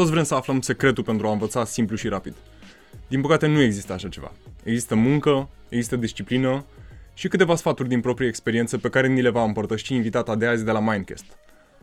Toți 0.00 0.12
vrem 0.12 0.24
să 0.24 0.34
aflăm 0.34 0.60
secretul 0.60 1.04
pentru 1.04 1.26
a 1.26 1.32
învăța 1.32 1.64
simplu 1.64 1.96
și 1.96 2.08
rapid. 2.08 2.34
Din 3.08 3.20
păcate 3.20 3.46
nu 3.46 3.60
există 3.60 3.92
așa 3.92 4.08
ceva. 4.08 4.32
Există 4.62 4.94
muncă, 4.94 5.48
există 5.68 5.96
disciplină 5.96 6.64
și 7.14 7.28
câteva 7.28 7.54
sfaturi 7.54 7.88
din 7.88 8.00
proprie 8.00 8.28
experiență 8.28 8.78
pe 8.78 8.88
care 8.88 9.08
ni 9.08 9.22
le 9.22 9.28
va 9.28 9.42
împărtăși 9.42 9.94
invitata 9.94 10.36
de 10.36 10.46
azi 10.46 10.64
de 10.64 10.70
la 10.70 10.80
Mindcast. 10.80 11.24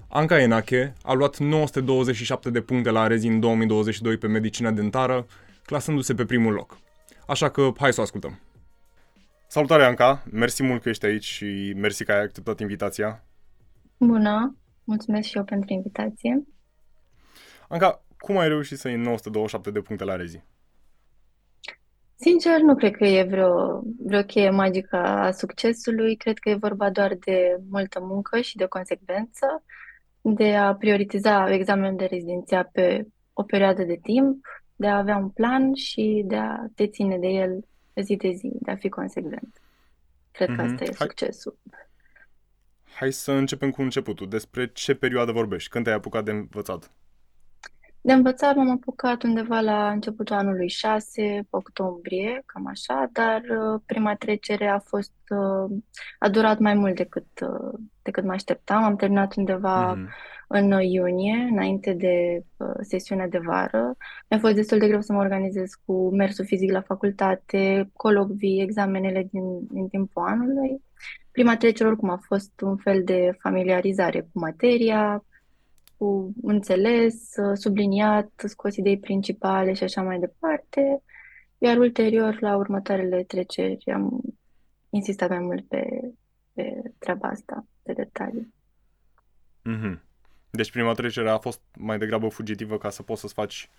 Anca 0.09 0.41
Enache 0.41 0.93
a 1.03 1.13
luat 1.13 1.37
927 1.37 2.49
de 2.49 2.61
puncte 2.61 2.89
la 2.89 3.01
Arezi 3.01 3.27
în 3.27 3.39
2022 3.39 4.17
pe 4.17 4.27
medicina 4.27 4.71
dentară, 4.71 5.25
clasându-se 5.65 6.13
pe 6.13 6.25
primul 6.25 6.53
loc. 6.53 6.77
Așa 7.27 7.49
că 7.49 7.71
hai 7.77 7.93
să 7.93 7.99
o 7.99 8.03
ascultăm. 8.03 8.39
Salutare 9.47 9.85
Anca, 9.85 10.23
mersi 10.31 10.63
mult 10.63 10.81
că 10.81 10.89
ești 10.89 11.05
aici 11.05 11.25
și 11.25 11.73
mersi 11.75 12.03
că 12.03 12.11
ai 12.11 12.21
acceptat 12.21 12.59
invitația. 12.59 13.23
Bună, 13.97 14.57
mulțumesc 14.83 15.27
și 15.27 15.37
eu 15.37 15.43
pentru 15.43 15.73
invitație. 15.73 16.43
Anca, 17.69 18.01
cum 18.17 18.37
ai 18.37 18.47
reușit 18.47 18.77
să 18.77 18.87
iei 18.87 18.97
927 18.97 19.71
de 19.71 19.81
puncte 19.81 20.03
la 20.03 20.11
Arezi? 20.11 20.43
Sincer, 22.15 22.59
nu 22.59 22.75
cred 22.75 22.95
că 22.95 23.05
e 23.05 23.23
vreo, 23.23 23.81
vreo 24.05 24.21
cheie 24.21 24.49
magică 24.49 24.95
a 24.95 25.31
succesului. 25.31 26.15
Cred 26.15 26.37
că 26.37 26.49
e 26.49 26.55
vorba 26.55 26.89
doar 26.89 27.15
de 27.15 27.57
multă 27.69 27.99
muncă 28.01 28.41
și 28.41 28.55
de 28.55 28.65
consecvență, 28.65 29.63
de 30.21 30.55
a 30.55 30.75
prioritiza 30.75 31.53
examenul 31.53 31.97
de 31.97 32.05
rezidenția 32.05 32.63
pe 32.63 33.07
o 33.33 33.43
perioadă 33.43 33.83
de 33.83 33.99
timp, 34.01 34.45
de 34.75 34.87
a 34.87 34.97
avea 34.97 35.17
un 35.17 35.29
plan 35.29 35.73
și 35.73 36.23
de 36.25 36.35
a 36.35 36.65
te 36.75 36.87
ține 36.87 37.17
de 37.17 37.27
el 37.27 37.65
zi 38.01 38.15
de 38.15 38.31
zi, 38.31 38.51
de 38.53 38.71
a 38.71 38.75
fi 38.75 38.89
consecvent. 38.89 39.61
Cred 40.31 40.47
că 40.47 40.53
mm-hmm. 40.53 40.65
asta 40.65 40.83
e 40.83 40.93
Hai. 40.97 41.07
succesul. 41.07 41.57
Hai 42.93 43.11
să 43.11 43.31
începem 43.31 43.71
cu 43.71 43.81
începutul. 43.81 44.29
Despre 44.29 44.67
ce 44.67 44.95
perioadă 44.95 45.31
vorbești? 45.31 45.69
Când 45.69 45.83
te-ai 45.83 45.95
apucat 45.95 46.23
de 46.23 46.31
învățat? 46.31 46.91
De 48.07 48.13
învățat 48.13 48.55
m-am 48.55 48.69
apucat 48.69 49.23
undeva 49.23 49.59
la 49.59 49.89
începutul 49.89 50.35
anului 50.35 50.67
6, 50.67 51.47
octombrie, 51.49 52.43
cam 52.45 52.67
așa, 52.67 53.09
dar 53.11 53.41
uh, 53.41 53.81
prima 53.85 54.15
trecere 54.15 54.67
a 54.67 54.79
fost, 54.79 55.13
uh, 55.29 55.77
a 56.19 56.29
durat 56.29 56.59
mai 56.59 56.73
mult 56.73 56.95
decât, 56.95 57.27
uh, 57.41 57.79
decât 58.01 58.23
mă 58.23 58.31
așteptam. 58.31 58.83
Am 58.83 58.95
terminat 58.95 59.35
undeva 59.35 59.95
mm-hmm. 59.95 60.07
în 60.47 60.81
iunie, 60.81 61.47
înainte 61.51 61.93
de 61.93 62.43
sesiunea 62.81 63.27
de 63.27 63.37
vară. 63.37 63.95
Mi-a 64.29 64.39
fost 64.39 64.55
destul 64.55 64.79
de 64.79 64.87
greu 64.87 65.01
să 65.01 65.13
mă 65.13 65.19
organizez 65.19 65.71
cu 65.85 66.15
mersul 66.15 66.45
fizic 66.45 66.71
la 66.71 66.81
facultate, 66.81 67.89
colocvii, 67.93 68.61
examenele 68.61 69.27
din, 69.31 69.67
din 69.67 69.87
timpul 69.87 70.23
anului. 70.27 70.83
Prima 71.31 71.57
trecere 71.57 71.89
oricum 71.89 72.09
a 72.09 72.19
fost 72.25 72.61
un 72.61 72.77
fel 72.77 73.03
de 73.03 73.37
familiarizare 73.39 74.21
cu 74.21 74.39
materia, 74.39 75.23
cu 75.97 76.33
înțeles, 76.41 77.33
subliniat, 77.53 78.31
scos 78.35 78.75
idei 78.75 78.99
principale 78.99 79.73
și 79.73 79.83
așa 79.83 80.01
mai 80.01 80.19
departe, 80.19 81.01
iar 81.57 81.77
ulterior, 81.77 82.41
la 82.41 82.55
următoarele 82.55 83.23
treceri, 83.23 83.91
am 83.93 84.21
insistat 84.89 85.29
mai 85.29 85.39
mult 85.39 85.67
pe, 85.67 86.11
pe 86.53 86.81
treaba 86.97 87.27
asta, 87.27 87.65
pe 87.83 87.93
detalii. 87.93 88.53
Mm-hmm. 89.69 89.99
Deci 90.49 90.71
prima 90.71 90.93
trecere 90.93 91.29
a 91.29 91.37
fost 91.37 91.61
mai 91.77 91.97
degrabă 91.97 92.27
fugitivă 92.27 92.77
ca 92.77 92.89
să 92.89 93.03
poți 93.03 93.21
să-ți 93.21 93.33
faci 93.33 93.69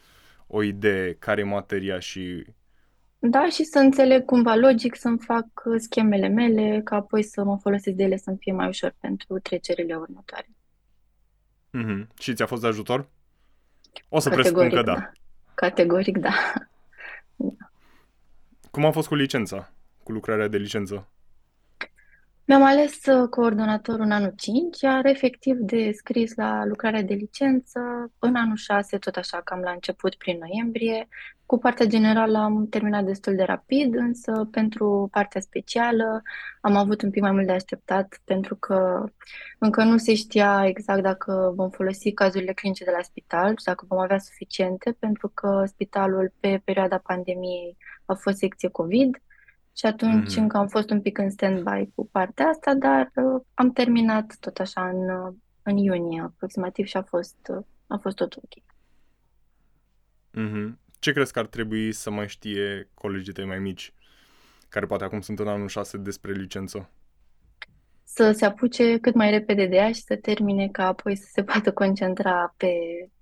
o 0.46 0.62
idee 0.62 1.14
care 1.14 1.40
e 1.40 1.44
materia 1.44 1.98
și... 1.98 2.44
Da, 3.18 3.48
și 3.48 3.64
să 3.64 3.78
înțeleg 3.78 4.24
cumva 4.24 4.54
logic 4.54 4.96
să-mi 4.96 5.18
fac 5.18 5.46
schemele 5.76 6.28
mele, 6.28 6.80
ca 6.84 6.96
apoi 6.96 7.22
să 7.22 7.44
mă 7.44 7.58
folosesc 7.58 7.96
de 7.96 8.02
ele 8.02 8.16
să-mi 8.16 8.36
fie 8.40 8.52
mai 8.52 8.68
ușor 8.68 8.94
pentru 9.00 9.38
trecerile 9.38 9.96
următoare. 9.96 10.48
Mm-hmm. 11.72 12.06
Și 12.18 12.34
ți-a 12.34 12.46
fost 12.46 12.62
de 12.62 12.68
ajutor? 12.68 13.08
O 14.08 14.18
să 14.18 14.28
Categoric, 14.28 14.54
presupun 14.54 14.78
că 14.78 14.90
da. 14.90 14.94
da. 14.94 15.10
Categoric, 15.54 16.18
da. 16.18 16.30
da. 17.36 17.70
Cum 18.70 18.84
a 18.84 18.90
fost 18.90 19.08
cu 19.08 19.14
licența? 19.14 19.72
Cu 20.02 20.12
lucrarea 20.12 20.48
de 20.48 20.56
licență? 20.56 21.08
Mi-am 22.48 22.62
ales 22.62 23.06
uh, 23.06 23.28
coordonatorul 23.28 24.04
în 24.04 24.10
anul 24.10 24.32
5, 24.36 24.80
iar 24.80 25.06
efectiv 25.06 25.56
de 25.56 25.92
scris 25.92 26.34
la 26.34 26.64
lucrarea 26.64 27.02
de 27.02 27.14
licență 27.14 27.80
în 28.18 28.34
anul 28.34 28.56
6, 28.56 28.98
tot 28.98 29.16
așa 29.16 29.40
cam 29.44 29.60
la 29.60 29.70
început, 29.70 30.14
prin 30.14 30.38
noiembrie. 30.38 31.08
Cu 31.46 31.58
partea 31.58 31.86
generală 31.86 32.38
am 32.38 32.66
terminat 32.68 33.04
destul 33.04 33.34
de 33.34 33.42
rapid, 33.42 33.94
însă 33.94 34.48
pentru 34.50 35.08
partea 35.10 35.40
specială 35.40 36.22
am 36.60 36.76
avut 36.76 37.02
un 37.02 37.10
pic 37.10 37.22
mai 37.22 37.32
mult 37.32 37.46
de 37.46 37.52
așteptat 37.52 38.20
pentru 38.24 38.56
că 38.56 39.04
încă 39.58 39.82
nu 39.84 39.96
se 39.96 40.14
știa 40.14 40.64
exact 40.66 41.02
dacă 41.02 41.52
vom 41.56 41.70
folosi 41.70 42.12
cazurile 42.12 42.52
clinice 42.52 42.84
de 42.84 42.92
la 42.96 43.02
spital 43.02 43.48
și 43.58 43.64
dacă 43.64 43.84
vom 43.88 43.98
avea 43.98 44.18
suficiente, 44.18 44.96
pentru 44.98 45.28
că 45.28 45.64
spitalul 45.66 46.32
pe 46.40 46.60
perioada 46.64 46.98
pandemiei 46.98 47.76
a 48.04 48.14
fost 48.14 48.36
secție 48.36 48.68
COVID 48.68 49.18
și 49.78 49.86
atunci 49.86 50.32
mm-hmm. 50.32 50.36
încă 50.36 50.56
am 50.56 50.68
fost 50.68 50.90
un 50.90 51.00
pic 51.00 51.18
în 51.18 51.30
stand-by 51.30 51.90
cu 51.94 52.08
partea 52.12 52.46
asta, 52.46 52.74
dar 52.74 53.10
uh, 53.14 53.42
am 53.54 53.72
terminat 53.72 54.36
tot 54.40 54.58
așa 54.58 54.88
în, 54.88 55.08
uh, 55.08 55.34
în 55.62 55.76
iunie 55.76 56.20
aproximativ 56.20 56.86
și 56.86 56.96
a 56.96 57.02
fost, 57.02 57.36
uh, 57.48 57.64
a 57.86 57.96
fost 57.96 58.16
tot 58.16 58.36
ok. 58.36 58.62
Mm-hmm. 60.38 60.76
Ce 60.98 61.12
crezi 61.12 61.32
că 61.32 61.38
ar 61.38 61.46
trebui 61.46 61.92
să 61.92 62.10
mai 62.10 62.28
știe 62.28 62.88
colegii 62.94 63.32
tăi 63.32 63.44
mai 63.44 63.58
mici, 63.58 63.92
care 64.68 64.86
poate 64.86 65.04
acum 65.04 65.20
sunt 65.20 65.38
în 65.38 65.48
anul 65.48 65.68
6 65.68 65.96
despre 65.96 66.32
licență? 66.32 66.90
Să 68.04 68.32
se 68.32 68.44
apuce 68.44 68.98
cât 68.98 69.14
mai 69.14 69.30
repede 69.30 69.66
de 69.66 69.76
ea 69.76 69.92
și 69.92 70.02
să 70.02 70.16
termine 70.16 70.68
ca 70.68 70.86
apoi 70.86 71.16
să 71.16 71.28
se 71.32 71.42
poată 71.52 71.72
concentra 71.72 72.54
pe, 72.56 72.72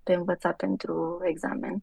pe 0.02 0.14
învățat 0.14 0.56
pentru 0.56 1.20
examen. 1.24 1.82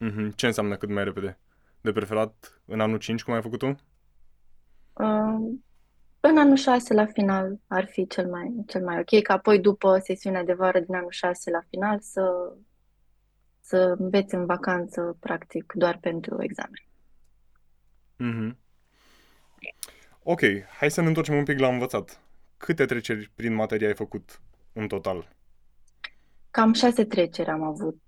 Mm-hmm. 0.00 0.34
Ce 0.34 0.46
înseamnă 0.46 0.76
cât 0.76 0.88
mai 0.88 1.04
repede? 1.04 1.38
De 1.84 1.92
preferat 1.92 2.60
în 2.64 2.80
anul 2.80 2.98
5, 2.98 3.22
cum 3.22 3.34
ai 3.34 3.42
făcut 3.42 3.58
tu? 3.58 3.66
Uh, 3.66 5.54
în 6.20 6.38
anul 6.38 6.56
6 6.56 6.94
la 6.94 7.06
final 7.06 7.60
ar 7.66 7.86
fi 7.86 8.06
cel 8.06 8.30
mai, 8.30 8.64
cel 8.66 8.84
mai 8.84 8.98
ok, 8.98 9.22
ca 9.22 9.34
apoi 9.34 9.60
după 9.60 9.98
sesiunea 9.98 10.44
de 10.44 10.52
vară 10.52 10.80
din 10.80 10.94
anul 10.94 11.10
6 11.10 11.50
la 11.50 11.60
final 11.68 12.00
să, 12.00 12.52
să 13.60 13.94
înveți 13.98 14.34
în 14.34 14.46
vacanță, 14.46 15.16
practic, 15.20 15.72
doar 15.72 15.98
pentru 16.00 16.42
examen. 16.42 16.82
Mm-hmm. 18.22 18.56
Ok, 20.22 20.40
hai 20.78 20.90
să 20.90 21.00
ne 21.00 21.06
întoarcem 21.06 21.36
un 21.36 21.44
pic 21.44 21.58
la 21.58 21.68
învățat. 21.68 22.20
Câte 22.56 22.84
treceri 22.84 23.30
prin 23.34 23.54
materie 23.54 23.86
ai 23.86 23.94
făcut 23.94 24.40
în 24.72 24.88
total? 24.88 25.28
Cam 26.50 26.72
șase 26.72 27.04
treceri 27.04 27.50
am 27.50 27.62
avut 27.62 28.02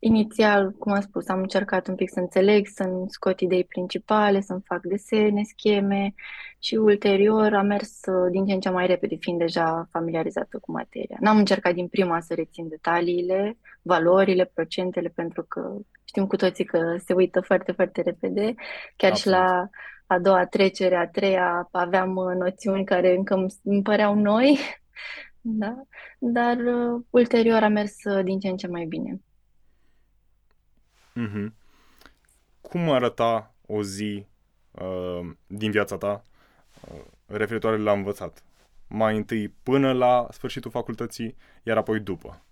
Inițial, 0.00 0.70
cum 0.70 0.92
am 0.92 1.00
spus, 1.00 1.28
am 1.28 1.40
încercat 1.40 1.88
un 1.88 1.94
pic 1.94 2.10
să 2.10 2.20
înțeleg, 2.20 2.66
să-mi 2.66 3.04
scot 3.08 3.40
idei 3.40 3.64
principale, 3.64 4.40
să-mi 4.40 4.62
fac 4.64 4.80
desene, 4.82 5.42
scheme 5.42 6.14
și 6.58 6.74
ulterior 6.74 7.54
am 7.54 7.66
mers 7.66 8.00
uh, 8.06 8.30
din 8.30 8.46
ce 8.46 8.52
în 8.52 8.60
ce 8.60 8.68
mai 8.68 8.86
repede, 8.86 9.16
fiind 9.20 9.38
deja 9.38 9.88
familiarizată 9.90 10.58
cu 10.58 10.72
materia. 10.72 11.16
N-am 11.20 11.36
încercat 11.36 11.74
din 11.74 11.88
prima 11.88 12.20
să 12.20 12.34
rețin 12.34 12.68
detaliile, 12.68 13.58
valorile, 13.82 14.50
procentele, 14.54 15.08
pentru 15.08 15.42
că 15.42 15.74
știm 16.04 16.26
cu 16.26 16.36
toții 16.36 16.64
că 16.64 16.96
se 17.04 17.12
uită 17.12 17.40
foarte, 17.40 17.72
foarte 17.72 18.02
repede. 18.02 18.54
Chiar 18.96 19.10
Absolut. 19.10 19.38
și 19.38 19.42
la 19.42 19.68
a 20.06 20.18
doua 20.18 20.46
trecere, 20.46 20.96
a 20.96 21.08
treia, 21.08 21.68
aveam 21.72 22.16
uh, 22.16 22.34
noțiuni 22.38 22.84
care 22.84 23.14
încă 23.16 23.46
îmi 23.62 23.82
păreau 23.82 24.14
noi, 24.14 24.58
da? 25.40 25.82
dar 26.18 26.56
uh, 26.56 27.02
ulterior 27.10 27.62
am 27.62 27.72
mers 27.72 28.04
uh, 28.04 28.24
din 28.24 28.38
ce 28.38 28.48
în 28.48 28.56
ce 28.56 28.66
mai 28.66 28.84
bine. 28.84 29.20
Mm-hmm. 31.18 31.52
Cum 32.60 32.90
arăta 32.90 33.54
o 33.66 33.82
zi 33.82 34.26
uh, 34.70 35.30
din 35.46 35.70
viața 35.70 35.96
ta 35.96 36.22
uh, 36.80 37.04
referitoare 37.26 37.76
la 37.76 37.92
învățat? 37.92 38.42
Mai 38.88 39.16
întâi 39.16 39.48
până 39.48 39.92
la 39.92 40.26
sfârșitul 40.30 40.70
facultății, 40.70 41.36
iar 41.62 41.76
apoi 41.76 42.00
după. 42.00 42.42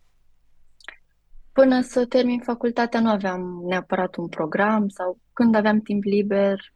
Până 1.52 1.80
să 1.80 2.06
termin 2.06 2.40
facultatea 2.40 3.00
nu 3.00 3.10
aveam 3.10 3.62
neapărat 3.66 4.16
un 4.16 4.28
program 4.28 4.88
sau 4.88 5.18
când 5.32 5.54
aveam 5.54 5.80
timp 5.80 6.02
liber 6.02 6.74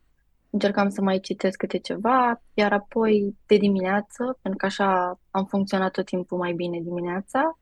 încercam 0.51 0.89
să 0.89 1.03
mai 1.03 1.21
citesc 1.21 1.57
câte 1.59 1.79
ceva, 1.79 2.43
iar 2.55 2.73
apoi 2.73 3.37
de 3.47 3.57
dimineață, 3.57 4.39
pentru 4.43 4.59
că 4.59 4.67
așa 4.67 5.21
am 5.31 5.45
funcționat 5.45 5.91
tot 5.91 6.05
timpul 6.05 6.39
mai 6.39 6.53
bine 6.53 6.81
dimineața, 6.81 7.59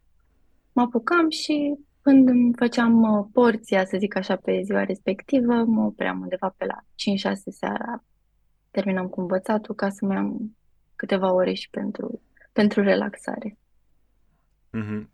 mă 0.72 0.82
apucam 0.82 1.30
și 1.30 1.78
când 2.08 2.28
îmi 2.28 2.52
făceam 2.56 3.02
uh, 3.02 3.26
porția, 3.32 3.84
să 3.84 3.96
zic 3.98 4.16
așa, 4.16 4.36
pe 4.36 4.60
ziua 4.64 4.84
respectivă, 4.84 5.64
mă 5.64 5.84
opream 5.84 6.20
undeva 6.20 6.54
pe 6.56 6.64
la 6.64 6.78
5-6 7.30 7.32
seara, 7.34 8.04
terminam 8.70 9.06
cu 9.08 9.20
învățatul 9.20 9.74
ca 9.74 9.88
să 9.88 10.04
mai 10.04 10.16
am 10.16 10.56
câteva 10.96 11.32
ore 11.32 11.52
și 11.52 11.70
pentru, 11.70 12.22
pentru 12.52 12.82
relaxare. 12.82 13.58
Mm-hmm. 14.76 15.02
5-6 15.04 15.08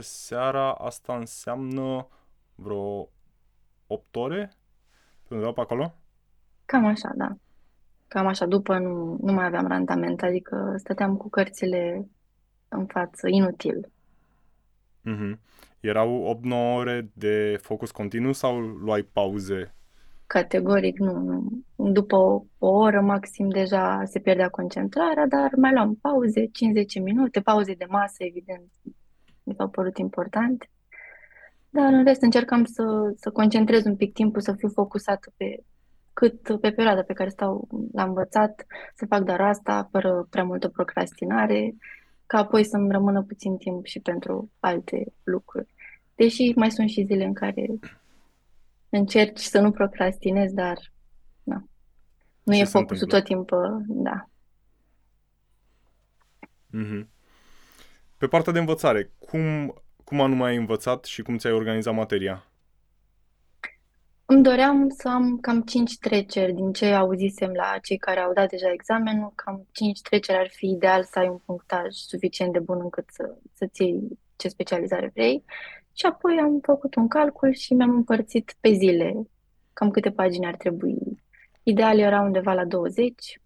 seara, 0.00 0.72
asta 0.72 1.16
înseamnă 1.16 2.08
vreo 2.54 3.08
8 3.86 4.16
ore? 4.16 4.52
Undeva 5.28 5.52
pe 5.52 5.60
acolo? 5.60 5.94
Cam 6.64 6.86
așa, 6.86 7.10
da. 7.14 7.36
Cam 8.08 8.26
așa, 8.26 8.46
după 8.46 8.78
nu, 8.78 9.18
nu 9.20 9.32
mai 9.32 9.44
aveam 9.44 9.66
randament, 9.66 10.22
adică 10.22 10.74
stăteam 10.76 11.16
cu 11.16 11.28
cărțile 11.28 12.08
în 12.68 12.86
față, 12.86 13.28
inutil. 13.28 13.90
Mm-hmm. 15.04 15.48
Erau 15.80 16.40
8-9 16.44 16.76
ore 16.76 17.10
de 17.12 17.58
focus 17.62 17.90
continuu 17.90 18.32
sau 18.32 18.58
luai 18.58 19.02
pauze? 19.02 19.74
Categoric 20.26 20.98
nu, 20.98 21.18
nu. 21.18 21.62
După 21.92 22.16
o, 22.16 22.44
o 22.58 22.68
oră 22.68 23.00
maxim 23.00 23.48
deja 23.48 24.02
se 24.04 24.18
pierdea 24.18 24.48
concentrarea, 24.48 25.26
dar 25.26 25.50
mai 25.56 25.72
luam 25.72 25.94
pauze, 25.94 26.40
5-10 26.40 26.50
minute, 27.02 27.40
pauze 27.40 27.74
de 27.74 27.84
masă, 27.88 28.16
evident, 28.18 28.70
mi 29.42 29.54
s-au 29.54 29.68
părut 29.68 29.98
importante. 29.98 30.70
Dar 31.70 31.92
în 31.92 32.04
rest 32.04 32.22
încercam 32.22 32.64
să, 32.64 33.12
să 33.16 33.30
concentrez 33.30 33.84
un 33.84 33.96
pic 33.96 34.12
timpul, 34.12 34.40
să 34.40 34.52
fiu 34.52 34.68
focusată 34.68 35.32
pe 35.36 35.62
cât 36.12 36.60
pe 36.60 36.70
perioada 36.70 37.02
pe 37.02 37.12
care 37.12 37.28
stau 37.28 37.68
la 37.92 38.02
învățat, 38.02 38.66
să 38.94 39.06
fac 39.06 39.22
doar 39.22 39.40
asta, 39.40 39.88
fără 39.90 40.26
prea 40.30 40.44
multă 40.44 40.68
procrastinare, 40.68 41.74
ca 42.28 42.38
apoi 42.38 42.64
să-mi 42.64 42.92
rămână 42.92 43.22
puțin 43.22 43.56
timp 43.56 43.86
și 43.86 44.00
pentru 44.00 44.50
alte 44.60 45.12
lucruri. 45.22 45.74
Deși 46.14 46.52
mai 46.56 46.70
sunt 46.70 46.88
și 46.88 47.04
zile 47.04 47.24
în 47.24 47.32
care 47.32 47.66
încerci 48.88 49.40
să 49.40 49.60
nu 49.60 49.70
procrastinezi, 49.70 50.54
dar 50.54 50.78
na, 51.42 51.64
nu 52.42 52.54
Ce 52.54 52.60
e 52.60 52.64
focusul 52.64 53.06
tot 53.06 53.24
timpul, 53.24 53.84
da. 53.88 54.28
Mm-hmm. 56.74 57.06
Pe 58.16 58.26
partea 58.26 58.52
de 58.52 58.58
învățare, 58.58 59.12
cum, 59.18 59.74
cum 60.04 60.20
anume 60.20 60.44
ai 60.44 60.56
învățat 60.56 61.04
și 61.04 61.22
cum 61.22 61.36
ți-ai 61.38 61.52
organizat 61.52 61.94
materia? 61.94 62.47
Îmi 64.30 64.42
doream 64.42 64.88
să 64.88 65.08
am 65.08 65.38
cam 65.40 65.62
5 65.62 65.98
treceri 65.98 66.52
din 66.52 66.72
ce 66.72 66.86
auzisem 66.86 67.52
la 67.52 67.78
cei 67.82 67.96
care 67.96 68.20
au 68.20 68.32
dat 68.32 68.48
deja 68.48 68.72
examenul, 68.72 69.32
cam 69.34 69.66
5 69.72 70.00
treceri 70.00 70.38
ar 70.38 70.48
fi 70.50 70.66
ideal 70.66 71.04
să 71.04 71.18
ai 71.18 71.28
un 71.28 71.38
punctaj 71.44 71.94
suficient 71.94 72.52
de 72.52 72.58
bun 72.58 72.78
încât 72.82 73.04
să, 73.10 73.36
să-ți 73.52 73.82
iei 73.82 74.18
ce 74.36 74.48
specializare 74.48 75.10
vrei. 75.14 75.44
Și 75.92 76.06
apoi 76.06 76.38
am 76.42 76.58
făcut 76.62 76.94
un 76.94 77.08
calcul 77.08 77.52
și 77.52 77.74
mi-am 77.74 77.90
împărțit 77.90 78.54
pe 78.60 78.72
zile 78.72 79.28
cam 79.72 79.90
câte 79.90 80.10
pagini 80.10 80.46
ar 80.46 80.56
trebui. 80.56 81.22
Ideal 81.62 81.98
era 81.98 82.20
undeva 82.20 82.52
la 82.52 82.64
20 82.64 83.40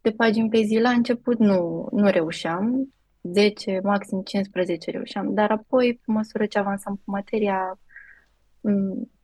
de 0.00 0.10
pagini 0.10 0.48
pe 0.48 0.62
zi. 0.62 0.78
La 0.78 0.90
început 0.90 1.38
nu, 1.38 1.88
nu 1.92 2.10
reușeam, 2.10 2.94
10, 3.22 3.80
maxim 3.82 4.22
15 4.22 4.90
reușeam, 4.90 5.34
dar 5.34 5.50
apoi, 5.50 5.94
pe 5.94 6.12
măsură 6.12 6.46
ce 6.46 6.58
avansam 6.58 6.94
cu 6.94 7.10
materia, 7.10 7.78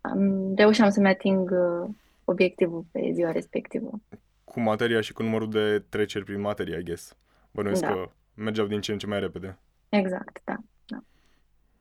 am, 0.00 0.54
reușeam 0.56 0.90
să-mi 0.90 1.08
ating 1.08 1.50
uh, 1.50 1.88
obiectivul 2.24 2.84
pe 2.92 3.10
ziua 3.12 3.32
respectivă. 3.32 3.90
Cu 4.44 4.60
materia 4.60 5.00
și 5.00 5.12
cu 5.12 5.22
numărul 5.22 5.50
de 5.50 5.84
treceri 5.88 6.24
prin 6.24 6.40
materia, 6.40 6.78
I 6.78 6.82
guess. 6.82 7.16
Bănuiesc 7.50 7.80
da. 7.80 7.92
că 7.92 8.10
mergeau 8.34 8.66
din 8.66 8.80
ce 8.80 8.92
în 8.92 8.98
ce 8.98 9.06
mai 9.06 9.20
repede. 9.20 9.58
Exact, 9.88 10.40
da. 10.44 10.56
da. 10.86 10.98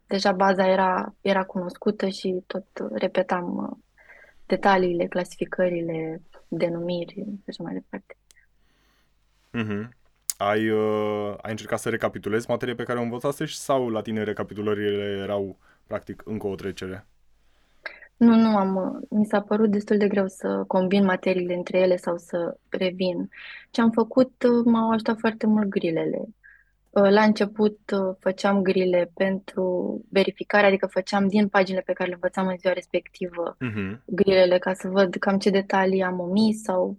Deja 0.07 0.31
baza 0.31 0.67
era, 0.67 1.15
era 1.21 1.43
cunoscută 1.43 2.07
și 2.07 2.43
tot 2.47 2.65
repetam 2.93 3.57
uh, 3.57 3.77
detaliile, 4.45 5.07
clasificările, 5.07 6.21
denumiri 6.47 7.13
și 7.13 7.43
așa 7.47 7.63
mai 7.63 7.73
departe. 7.73 8.15
Mm-hmm. 9.57 9.89
Ai, 10.37 10.69
uh, 10.69 11.35
ai 11.41 11.51
încercat 11.51 11.79
să 11.79 11.89
recapitulezi 11.89 12.49
materia 12.49 12.75
pe 12.75 12.83
care 12.83 12.99
o 12.99 13.01
învățase 13.01 13.45
sau 13.45 13.89
la 13.89 14.01
tine 14.01 14.23
recapitulările 14.23 15.17
erau 15.21 15.57
practic 15.87 16.21
încă 16.25 16.47
o 16.47 16.55
trecere? 16.55 17.05
Nu, 18.17 18.35
nu 18.35 18.57
am. 18.57 19.03
Mi 19.09 19.25
s-a 19.25 19.41
părut 19.41 19.71
destul 19.71 19.97
de 19.97 20.07
greu 20.07 20.27
să 20.27 20.63
combin 20.67 21.03
materiile 21.03 21.53
între 21.53 21.77
ele 21.77 21.95
sau 21.95 22.17
să 22.17 22.57
revin. 22.69 23.29
Ce 23.71 23.81
am 23.81 23.91
făcut 23.91 24.43
m-au 24.65 24.91
ajutat 24.91 25.19
foarte 25.19 25.45
mult 25.45 25.67
grilele. 25.67 26.21
La 26.91 27.21
început 27.23 27.79
făceam 28.19 28.61
grile 28.61 29.11
pentru 29.13 30.01
verificare, 30.09 30.65
adică 30.65 30.85
făceam 30.85 31.27
din 31.27 31.47
paginile 31.47 31.83
pe 31.85 31.93
care 31.93 32.09
le 32.09 32.13
învățam 32.13 32.47
în 32.47 32.57
ziua 32.57 32.73
respectivă 32.73 33.57
uh-huh. 33.57 34.03
grilele 34.05 34.57
ca 34.57 34.73
să 34.73 34.87
văd 34.87 35.15
cam 35.15 35.37
ce 35.37 35.49
detalii 35.49 36.03
am 36.03 36.19
omis 36.19 36.61
sau 36.61 36.97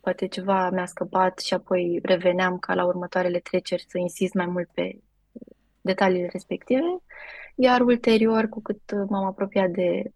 poate 0.00 0.26
ceva 0.26 0.70
mi-a 0.70 0.86
scăpat 0.86 1.38
și 1.38 1.54
apoi 1.54 2.00
reveneam 2.02 2.58
ca 2.58 2.74
la 2.74 2.84
următoarele 2.84 3.38
treceri 3.38 3.84
să 3.88 3.98
insist 3.98 4.34
mai 4.34 4.46
mult 4.46 4.68
pe 4.74 4.98
detaliile 5.80 6.28
respective. 6.32 7.02
Iar 7.54 7.80
ulterior, 7.80 8.48
cu 8.48 8.60
cât 8.60 8.80
m-am 9.08 9.24
apropiat 9.24 9.70
de 9.70 10.12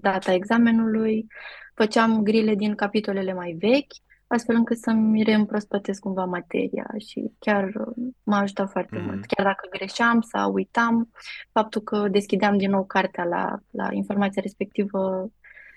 data 0.00 0.32
examenului, 0.32 1.26
făceam 1.74 2.22
grile 2.22 2.54
din 2.54 2.74
capitolele 2.74 3.32
mai 3.32 3.56
vechi, 3.58 3.92
astfel 4.26 4.54
încât 4.54 4.78
să-mi 4.78 5.22
reîmprospătesc 5.22 6.00
cumva 6.00 6.24
materia 6.24 6.86
și 7.08 7.30
chiar 7.38 7.64
uh, 7.64 8.06
m-a 8.22 8.38
ajutat 8.38 8.70
foarte 8.70 8.98
mm. 8.98 9.04
mult. 9.04 9.24
Chiar 9.24 9.46
dacă 9.46 9.68
greșeam 9.70 10.20
sau 10.20 10.52
uitam, 10.52 11.10
faptul 11.52 11.80
că 11.80 12.08
deschideam 12.08 12.56
din 12.56 12.70
nou 12.70 12.84
cartea 12.84 13.24
la, 13.24 13.58
la 13.70 13.88
informația 13.92 14.42
respectivă 14.42 15.30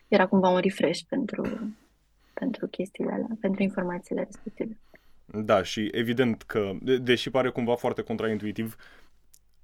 era 0.07 0.27
cumva 0.27 0.49
un 0.49 0.59
refresh 0.59 1.01
pentru, 1.09 1.75
pentru 2.33 2.67
chestiile 2.67 3.11
alea, 3.11 3.37
pentru 3.39 3.63
informațiile 3.63 4.23
respective. 4.23 4.77
Da, 5.25 5.63
și 5.63 5.89
evident 5.91 6.41
că, 6.41 6.71
deși 7.01 7.29
pare 7.29 7.49
cumva 7.49 7.75
foarte 7.75 8.01
contraintuitiv, 8.01 8.75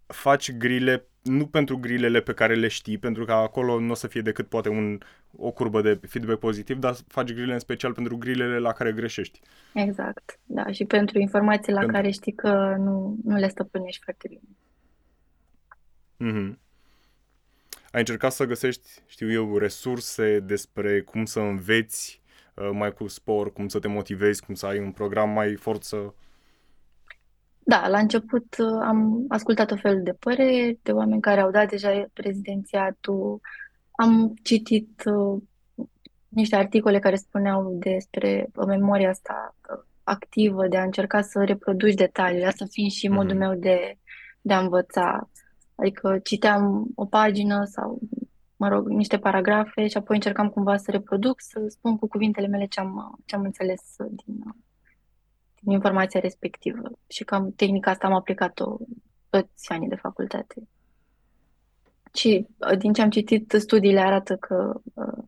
faci 0.05 0.51
grile 0.51 1.07
nu 1.23 1.47
pentru 1.47 1.77
grilele 1.77 2.21
pe 2.21 2.33
care 2.33 2.55
le 2.55 2.67
știi, 2.67 2.97
pentru 2.97 3.25
că 3.25 3.31
acolo 3.31 3.79
nu 3.79 3.91
o 3.91 3.93
să 3.93 4.07
fie 4.07 4.21
decât 4.21 4.47
poate 4.47 4.69
un, 4.69 4.97
o 5.37 5.51
curbă 5.51 5.81
de 5.81 5.99
feedback 6.07 6.39
pozitiv, 6.39 6.77
dar 6.77 6.95
faci 7.07 7.33
grile 7.33 7.53
în 7.53 7.59
special 7.59 7.93
pentru 7.93 8.17
grilele 8.17 8.59
la 8.59 8.71
care 8.71 8.91
greșești. 8.91 9.39
Exact, 9.73 10.39
da, 10.45 10.71
și 10.71 10.85
pentru 10.85 11.19
informații 11.19 11.73
la 11.73 11.79
pentru... 11.79 11.95
care 11.95 12.11
știi 12.11 12.33
că 12.33 12.75
nu, 12.77 13.17
nu 13.23 13.35
le 13.35 13.47
stăpânești 13.47 14.03
foarte 14.03 14.27
bine. 14.27 14.41
Mm-hmm. 16.23 16.61
Ai 17.91 17.99
încercat 17.99 18.31
să 18.31 18.45
găsești, 18.45 18.89
știu 19.07 19.31
eu, 19.31 19.57
resurse 19.57 20.39
despre 20.39 21.01
cum 21.01 21.25
să 21.25 21.39
înveți 21.39 22.21
uh, 22.53 22.69
mai 22.73 22.93
cu 22.93 23.07
spor, 23.07 23.53
cum 23.53 23.67
să 23.67 23.79
te 23.79 23.87
motivezi, 23.87 24.45
cum 24.45 24.53
să 24.53 24.65
ai 24.65 24.79
un 24.79 24.91
program 24.91 25.29
mai 25.29 25.55
forță 25.55 26.15
da, 27.65 27.87
la 27.87 27.97
început 27.99 28.55
uh, 28.57 28.81
am 28.81 29.25
ascultat 29.27 29.71
o 29.71 29.75
fel 29.75 30.03
de 30.03 30.13
păreri 30.13 30.79
de 30.81 30.91
oameni 30.91 31.21
care 31.21 31.41
au 31.41 31.51
dat 31.51 31.69
deja 31.69 32.05
prezidențiatul. 32.13 33.39
Am 33.91 34.33
citit 34.41 35.03
uh, 35.05 35.41
niște 36.27 36.55
articole 36.55 36.99
care 36.99 37.15
spuneau 37.15 37.75
despre 37.79 38.49
memoria 38.67 39.09
asta 39.09 39.55
uh, 39.69 39.83
activă, 40.03 40.67
de 40.67 40.77
a 40.77 40.83
încerca 40.83 41.21
să 41.21 41.43
reproduci 41.43 41.93
detaliile, 41.93 42.45
asta 42.45 42.65
fiind 42.69 42.91
și 42.91 43.07
mm-hmm. 43.07 43.13
modul 43.13 43.37
meu 43.37 43.53
de, 43.53 43.97
de 44.41 44.53
a 44.53 44.59
învăța. 44.59 45.29
Adică 45.75 46.19
citeam 46.23 46.87
o 46.95 47.05
pagină 47.05 47.65
sau, 47.65 47.99
mă 48.55 48.67
rog, 48.67 48.87
niște 48.87 49.17
paragrafe 49.17 49.87
și 49.87 49.97
apoi 49.97 50.15
încercam 50.15 50.49
cumva 50.49 50.77
să 50.77 50.91
reproduc, 50.91 51.41
să 51.41 51.65
spun 51.67 51.97
cu 51.97 52.07
cuvintele 52.07 52.47
mele 52.47 52.65
ce 52.65 52.79
am, 52.79 53.19
ce 53.25 53.35
am 53.35 53.41
înțeles 53.41 53.95
din, 53.97 54.43
informația 55.65 56.19
respectivă. 56.19 56.81
Și 57.07 57.23
cam 57.23 57.51
tehnica 57.55 57.91
asta 57.91 58.07
am 58.07 58.13
aplicat-o 58.13 58.77
toți 59.29 59.71
anii 59.71 59.89
de 59.89 59.95
facultate. 59.95 60.55
Și 62.13 62.47
uh, 62.57 62.77
din 62.77 62.93
ce 62.93 63.01
am 63.01 63.09
citit, 63.09 63.53
studiile 63.57 63.99
arată 63.99 64.35
că 64.35 64.81
uh, 64.93 65.23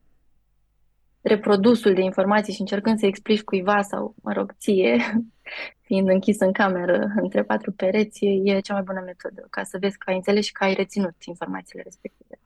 reprodusul 1.21 1.93
de 1.93 2.01
informații 2.01 2.53
și 2.53 2.61
încercând 2.61 2.99
să 2.99 3.05
explici 3.05 3.41
cuiva 3.41 3.81
sau, 3.81 4.15
mă 4.21 4.33
rog, 4.33 4.53
ție, 4.57 4.97
fiind 5.87 6.09
închis 6.09 6.39
în 6.39 6.51
cameră 6.51 7.13
între 7.15 7.43
patru 7.43 7.71
pereți, 7.71 8.25
e 8.25 8.59
cea 8.59 8.73
mai 8.73 8.83
bună 8.83 9.01
metodă 9.05 9.47
ca 9.49 9.63
să 9.63 9.77
vezi 9.77 9.97
că 9.97 10.09
ai 10.09 10.15
înțeles 10.15 10.45
și 10.45 10.51
că 10.51 10.63
ai 10.63 10.73
reținut 10.73 11.23
informațiile 11.23 11.81
respective. 11.83 12.39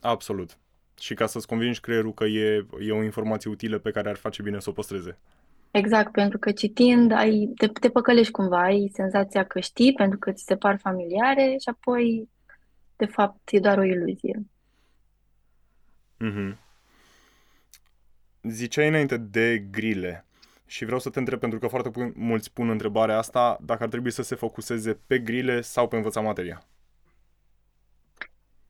Absolut. 0.00 0.58
Și 1.00 1.14
ca 1.14 1.26
să-ți 1.26 1.46
convingi 1.46 1.80
creierul 1.80 2.14
că 2.14 2.24
e, 2.24 2.66
e 2.80 2.92
o 2.92 3.02
informație 3.02 3.50
utilă 3.50 3.78
pe 3.78 3.90
care 3.90 4.08
ar 4.08 4.16
face 4.16 4.42
bine 4.42 4.60
să 4.60 4.70
o 4.70 4.72
păstreze. 4.72 5.18
Exact, 5.70 6.12
pentru 6.12 6.38
că 6.38 6.52
citind 6.52 7.12
ai, 7.12 7.52
te, 7.56 7.68
te 7.68 7.90
păcălești 7.90 8.32
cumva, 8.32 8.62
ai 8.62 8.90
senzația 8.92 9.44
că 9.44 9.60
știi 9.60 9.92
pentru 9.92 10.18
că 10.18 10.32
ți 10.32 10.44
se 10.44 10.56
par 10.56 10.78
familiare 10.78 11.56
și 11.60 11.68
apoi, 11.68 12.28
de 12.96 13.06
fapt, 13.06 13.48
e 13.50 13.58
doar 13.58 13.78
o 13.78 13.84
iluzie. 13.84 14.42
Mm-hmm. 16.24 16.56
Ziceai 18.42 18.88
înainte 18.88 19.16
de 19.16 19.58
grile 19.70 20.24
și 20.66 20.84
vreau 20.84 21.00
să 21.00 21.10
te 21.10 21.18
întreb, 21.18 21.40
pentru 21.40 21.58
că 21.58 21.66
foarte 21.66 22.12
mulți 22.14 22.52
pun 22.52 22.68
întrebarea 22.68 23.18
asta, 23.18 23.58
dacă 23.62 23.82
ar 23.82 23.88
trebui 23.88 24.10
să 24.10 24.22
se 24.22 24.34
focuseze 24.34 24.98
pe 25.06 25.18
grile 25.18 25.60
sau 25.60 25.88
pe 25.88 25.96
învăța 25.96 26.20
materia. 26.20 26.66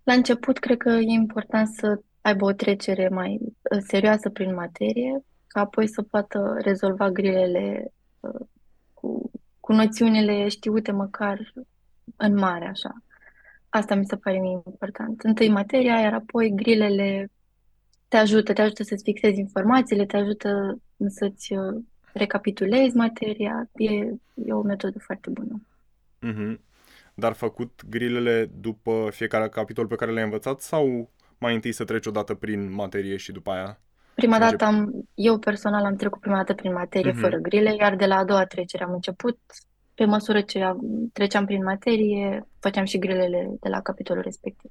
La 0.02 0.12
început, 0.12 0.58
cred 0.58 0.76
că 0.76 0.88
e 0.88 1.10
important 1.10 1.68
să 1.68 2.00
aibă 2.20 2.44
o 2.44 2.52
trecere 2.52 3.08
mai 3.08 3.38
uh, 3.42 3.78
serioasă 3.86 4.30
prin 4.30 4.54
materie, 4.54 5.24
ca 5.52 5.60
apoi 5.60 5.88
să 5.88 6.02
poată 6.02 6.56
rezolva 6.58 7.10
grilele 7.10 7.92
uh, 8.20 8.40
cu, 8.94 9.30
cu 9.60 9.72
noțiunile 9.72 10.48
știute 10.48 10.92
măcar 10.92 11.52
în 12.16 12.34
mare, 12.34 12.66
așa. 12.66 13.02
Asta 13.68 13.94
mi 13.94 14.06
se 14.06 14.16
pare 14.16 14.38
mie 14.38 14.60
important. 14.66 15.20
Întâi 15.20 15.48
materia, 15.48 16.00
iar 16.00 16.14
apoi 16.14 16.52
grilele 16.54 17.30
te 18.08 18.16
ajută, 18.16 18.52
te 18.52 18.62
ajută 18.62 18.82
să-ți 18.82 19.02
fixezi 19.02 19.38
informațiile, 19.38 20.06
te 20.06 20.16
ajută 20.16 20.78
să-ți 21.08 21.52
uh, 21.52 21.82
recapitulezi 22.12 22.96
materia. 22.96 23.68
E, 23.74 23.92
e 24.34 24.52
o 24.52 24.62
metodă 24.62 24.98
foarte 24.98 25.30
bună. 25.30 25.62
Mm-hmm. 26.26 26.58
dar 27.14 27.32
făcut 27.32 27.82
grilele 27.88 28.50
după 28.60 29.08
fiecare 29.10 29.48
capitol 29.48 29.86
pe 29.86 29.94
care 29.94 30.12
le-ai 30.12 30.24
învățat 30.24 30.60
sau 30.60 31.10
mai 31.38 31.54
întâi 31.54 31.72
să 31.72 31.84
treci 31.84 32.06
odată 32.06 32.34
prin 32.34 32.72
materie 32.72 33.16
și 33.16 33.32
după 33.32 33.50
aia? 33.50 33.80
Prima 34.20 34.38
dată 34.38 34.64
am, 34.64 35.08
eu 35.14 35.38
personal 35.38 35.84
am 35.84 35.96
trecut 35.96 36.20
prima 36.20 36.36
dată 36.36 36.54
prin 36.54 36.72
materie 36.72 37.12
uh-huh. 37.12 37.20
fără 37.20 37.36
grile, 37.36 37.74
iar 37.74 37.96
de 37.96 38.06
la 38.06 38.16
a 38.16 38.24
doua 38.24 38.44
trecere 38.44 38.84
am 38.84 38.92
început, 38.92 39.38
pe 39.94 40.04
măsură 40.04 40.40
ce 40.40 40.72
treceam 41.12 41.44
prin 41.44 41.62
materie, 41.62 42.46
făceam 42.58 42.84
și 42.84 42.98
grilele 42.98 43.56
de 43.60 43.68
la 43.68 43.80
capitolul 43.80 44.22
respectiv. 44.22 44.70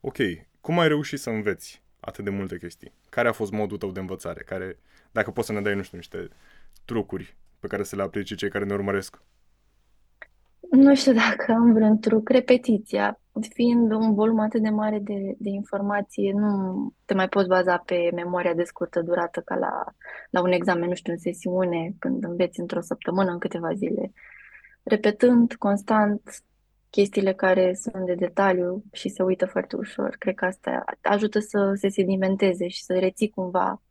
Ok. 0.00 0.16
Cum 0.60 0.78
ai 0.78 0.88
reușit 0.88 1.18
să 1.18 1.30
înveți 1.30 1.82
atât 2.00 2.24
de 2.24 2.30
multe 2.30 2.58
chestii? 2.58 2.92
Care 3.08 3.28
a 3.28 3.32
fost 3.32 3.52
modul 3.52 3.78
tău 3.78 3.90
de 3.90 4.00
învățare? 4.00 4.42
Care, 4.42 4.78
dacă 5.10 5.30
poți 5.30 5.46
să 5.46 5.52
ne 5.52 5.60
dai, 5.60 5.74
nu 5.74 5.82
știu, 5.82 5.96
niște 5.96 6.28
trucuri 6.84 7.36
pe 7.60 7.66
care 7.66 7.82
să 7.82 7.96
le 7.96 8.02
aplice 8.02 8.34
cei 8.34 8.50
care 8.50 8.64
ne 8.64 8.74
urmăresc? 8.74 9.22
Nu 10.70 10.94
știu 10.94 11.12
dacă 11.12 11.52
am 11.52 11.72
vreun 11.72 11.98
truc. 11.98 12.28
Repetiția, 12.28 13.20
fiind 13.48 13.92
un 13.92 14.14
volum 14.14 14.38
atât 14.38 14.62
de 14.62 14.68
mare 14.68 14.98
de, 14.98 15.34
de 15.38 15.48
informație, 15.48 16.32
nu 16.32 16.92
te 17.04 17.14
mai 17.14 17.28
poți 17.28 17.48
baza 17.48 17.76
pe 17.76 18.10
memoria 18.14 18.54
de 18.54 18.62
scurtă 18.62 19.00
durată 19.02 19.40
ca 19.40 19.54
la, 19.54 19.84
la 20.30 20.40
un 20.40 20.52
examen, 20.52 20.88
nu 20.88 20.94
știu, 20.94 21.12
în 21.12 21.18
sesiune, 21.18 21.94
când 21.98 22.24
înveți 22.24 22.60
într-o 22.60 22.80
săptămână, 22.80 23.30
în 23.30 23.38
câteva 23.38 23.74
zile. 23.74 24.12
Repetând 24.82 25.54
constant 25.54 26.44
chestiile 26.90 27.32
care 27.32 27.74
sunt 27.74 28.06
de 28.06 28.14
detaliu 28.14 28.84
și 28.92 29.08
se 29.08 29.22
uită 29.22 29.46
foarte 29.46 29.76
ușor, 29.76 30.16
cred 30.18 30.34
că 30.34 30.44
asta 30.44 30.84
ajută 31.00 31.38
să 31.38 31.72
se 31.74 31.88
sedimenteze 31.88 32.68
și 32.68 32.84
să 32.84 32.98
reții 32.98 33.30
cumva 33.30 33.82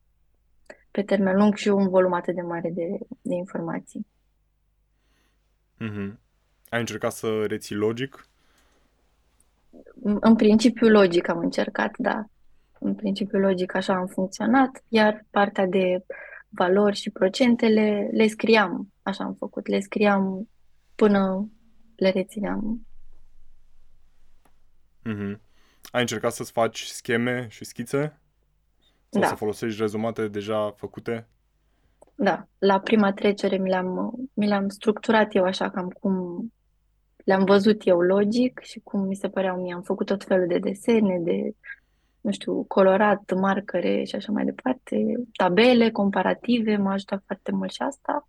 pe 0.91 1.03
termen 1.03 1.36
lung 1.36 1.55
și 1.55 1.67
un 1.67 1.89
volum 1.89 2.13
atât 2.13 2.36
de 2.36 2.41
mare 2.41 2.71
de, 2.74 2.98
de 3.21 3.36
informații. 3.36 4.07
Mm-hmm. 5.81 6.28
Ai 6.69 6.79
încercat 6.79 7.11
să 7.11 7.45
reții 7.45 7.75
logic? 7.75 8.27
În 10.01 10.35
principiu 10.35 10.88
logic 10.88 11.27
am 11.27 11.38
încercat, 11.38 11.91
da. 11.97 12.25
În 12.79 12.95
principiu 12.95 13.39
logic 13.39 13.75
așa 13.75 13.93
am 13.93 14.07
funcționat, 14.07 14.83
iar 14.88 15.25
partea 15.29 15.65
de 15.65 16.05
valori 16.49 16.95
și 16.95 17.09
procentele 17.09 18.09
le 18.11 18.27
scriam, 18.27 18.93
așa 19.01 19.23
am 19.23 19.33
făcut, 19.33 19.67
le 19.67 19.79
scriam 19.79 20.49
până 20.95 21.49
le 21.95 22.09
rețineam. 22.09 22.88
Mm-hmm. 25.09 25.39
Ai 25.91 26.01
încercat 26.01 26.31
să-ți 26.31 26.51
faci 26.51 26.83
scheme 26.83 27.47
și 27.49 27.65
schițe? 27.65 28.19
Sau 29.09 29.21
da. 29.21 29.27
să 29.27 29.35
folosești 29.35 29.81
rezumate 29.81 30.27
deja 30.27 30.71
făcute? 30.71 31.27
Da, 32.15 32.47
la 32.57 32.79
prima 32.79 33.13
trecere 33.13 33.57
mi 33.57 33.69
le-am, 33.69 34.13
mi 34.33 34.47
le-am 34.47 34.69
structurat 34.69 35.35
eu 35.35 35.43
așa 35.43 35.69
cam 35.69 35.89
cum 35.89 36.43
le-am 37.29 37.43
văzut 37.43 37.88
eu 37.88 38.01
logic 38.01 38.59
și 38.59 38.79
cum 38.79 39.01
mi 39.01 39.15
se 39.15 39.29
păreau 39.29 39.62
mie. 39.62 39.74
Am 39.74 39.81
făcut 39.81 40.05
tot 40.05 40.24
felul 40.24 40.48
de 40.48 40.57
desene, 40.57 41.19
de, 41.19 41.55
nu 42.21 42.31
știu, 42.31 42.63
colorat, 42.63 43.33
marcare 43.33 44.03
și 44.03 44.15
așa 44.15 44.31
mai 44.31 44.45
departe, 44.45 44.95
tabele 45.33 45.91
comparative, 45.91 46.75
m-a 46.75 46.91
ajutat 46.91 47.24
foarte 47.25 47.51
mult 47.51 47.71
și 47.71 47.81
asta. 47.81 48.27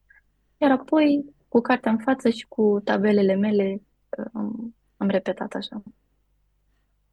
Iar 0.57 0.71
apoi, 0.71 1.25
cu 1.49 1.61
cartea 1.61 1.91
în 1.91 1.99
față 1.99 2.29
și 2.29 2.47
cu 2.49 2.81
tabelele 2.85 3.35
mele, 3.35 3.83
am, 4.33 4.75
am 4.97 5.09
repetat 5.09 5.53
așa. 5.53 5.83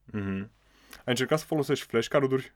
Mm-hmm. 0.07 0.47
Ai 0.91 1.13
încercat 1.15 1.39
să 1.39 1.45
folosești 1.45 1.85
flashcard-uri? 1.85 2.55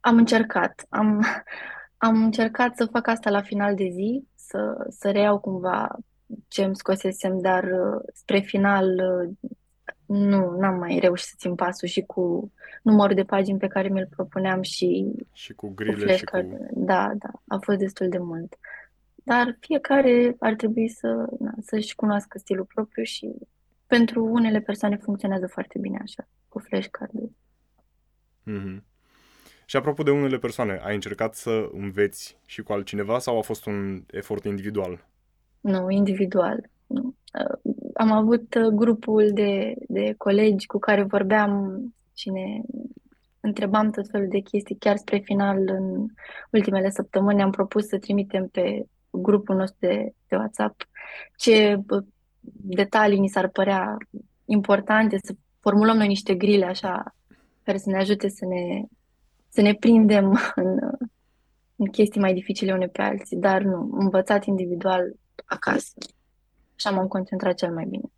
Am 0.00 0.16
încercat. 0.16 0.86
Am, 0.88 1.24
am 2.06 2.22
încercat 2.22 2.76
să 2.76 2.86
fac 2.86 3.06
asta 3.06 3.30
la 3.30 3.42
final 3.42 3.74
de 3.74 3.88
zi, 3.88 4.24
să, 4.34 4.86
să 4.88 5.10
reiau 5.10 5.38
cumva 5.38 5.98
ce 6.48 6.64
îmi 6.64 6.76
scosesem, 6.76 7.40
dar 7.40 7.64
uh, 7.64 8.00
spre 8.12 8.38
final 8.38 8.86
uh, 8.86 9.50
nu, 10.06 10.56
n-am 10.58 10.78
mai 10.78 10.98
reușit 10.98 11.28
să 11.28 11.34
țin 11.38 11.54
pasul 11.54 11.88
și 11.88 12.02
cu 12.02 12.52
numărul 12.82 13.14
de 13.14 13.24
pagini 13.24 13.58
pe 13.58 13.66
care 13.66 13.88
mi-l 13.88 14.08
propuneam 14.10 14.62
și, 14.62 15.12
și 15.32 15.52
cu 15.52 15.68
grile 15.68 16.04
cu 16.04 16.12
și 16.12 16.24
cu... 16.24 16.68
Da, 16.72 17.12
da, 17.18 17.30
a 17.46 17.58
fost 17.62 17.78
destul 17.78 18.08
de 18.08 18.18
mult. 18.18 18.58
Dar 19.14 19.56
fiecare 19.60 20.36
ar 20.38 20.54
trebui 20.54 20.88
să, 20.88 21.26
na, 21.38 21.52
să-și 21.60 21.94
cunoască 21.94 22.38
stilul 22.38 22.64
propriu 22.64 23.02
și 23.02 23.34
pentru 23.86 24.24
unele 24.24 24.60
persoane 24.60 24.96
funcționează 24.96 25.46
foarte 25.46 25.78
bine 25.78 25.98
așa, 26.02 26.28
cu 26.48 26.58
flashcard-ul. 26.58 27.30
Mm-hmm. 28.50 28.82
Și 29.64 29.76
apropo 29.76 30.02
de 30.02 30.10
unele 30.10 30.38
persoane, 30.38 30.80
ai 30.82 30.94
încercat 30.94 31.34
să 31.34 31.68
înveți 31.72 32.38
și 32.44 32.62
cu 32.62 32.72
altcineva 32.72 33.18
sau 33.18 33.38
a 33.38 33.42
fost 33.42 33.66
un 33.66 34.04
efort 34.10 34.44
individual? 34.44 35.06
Nu, 35.68 35.90
individual. 35.90 36.70
Nu. 36.86 37.14
Uh, 37.40 37.74
am 37.94 38.12
avut 38.12 38.54
uh, 38.54 38.66
grupul 38.66 39.30
de, 39.32 39.74
de 39.88 40.14
colegi 40.16 40.66
cu 40.66 40.78
care 40.78 41.02
vorbeam 41.02 41.82
și 42.14 42.30
ne 42.30 42.60
întrebam 43.40 43.90
tot 43.90 44.08
felul 44.10 44.28
de 44.28 44.38
chestii. 44.38 44.76
Chiar 44.76 44.96
spre 44.96 45.18
final, 45.18 45.56
în 45.66 46.06
ultimele 46.50 46.90
săptămâni, 46.90 47.42
am 47.42 47.50
propus 47.50 47.86
să 47.86 47.98
trimitem 47.98 48.46
pe 48.46 48.84
grupul 49.10 49.56
nostru 49.56 49.78
de, 49.80 50.12
de 50.28 50.36
WhatsApp 50.36 50.88
ce 51.36 51.80
detalii 52.52 53.18
ni 53.18 53.28
s-ar 53.28 53.48
părea 53.48 53.96
importante, 54.44 55.18
să 55.22 55.34
formulăm 55.60 55.96
noi 55.96 56.06
niște 56.06 56.34
grile 56.34 56.64
așa 56.64 57.14
care 57.62 57.78
să 57.78 57.90
ne 57.90 57.96
ajute 57.96 58.28
să 58.28 58.44
ne, 58.46 58.82
să 59.48 59.60
ne 59.60 59.74
prindem 59.74 60.38
în, 60.54 60.78
în 61.76 61.86
chestii 61.86 62.20
mai 62.20 62.34
dificile 62.34 62.72
une 62.72 62.86
pe 62.86 63.02
alții, 63.02 63.36
dar 63.36 63.62
nu, 63.62 63.90
învățat 63.92 64.44
individual 64.44 65.12
acasă. 65.44 65.92
Așa 66.74 66.90
m-am 66.90 67.06
concentrat 67.06 67.54
cel 67.54 67.72
mai 67.72 67.84
bine. 67.84 68.10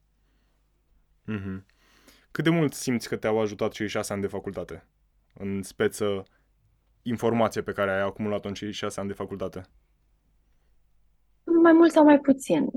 Mm-hmm. 1.33 1.67
Cât 2.31 2.45
de 2.45 2.51
mult 2.51 2.73
simți 2.73 3.09
că 3.09 3.17
te-au 3.17 3.41
ajutat 3.41 3.73
cei 3.73 3.89
șase 3.89 4.13
ani 4.13 4.23
de 4.23 4.27
facultate? 4.27 4.87
În 5.35 5.63
speță 5.63 6.25
informație 7.03 7.63
pe 7.63 7.73
care 7.73 7.91
ai 7.91 8.01
acumulat-o 8.01 8.49
în 8.49 8.55
cei 8.55 8.73
șase 8.73 9.01
ani 9.01 9.09
de 9.09 9.15
facultate? 9.15 9.63
Mai 11.63 11.73
mult 11.73 11.93
sau 11.93 12.05
mai 12.05 12.19
puțin. 12.19 12.71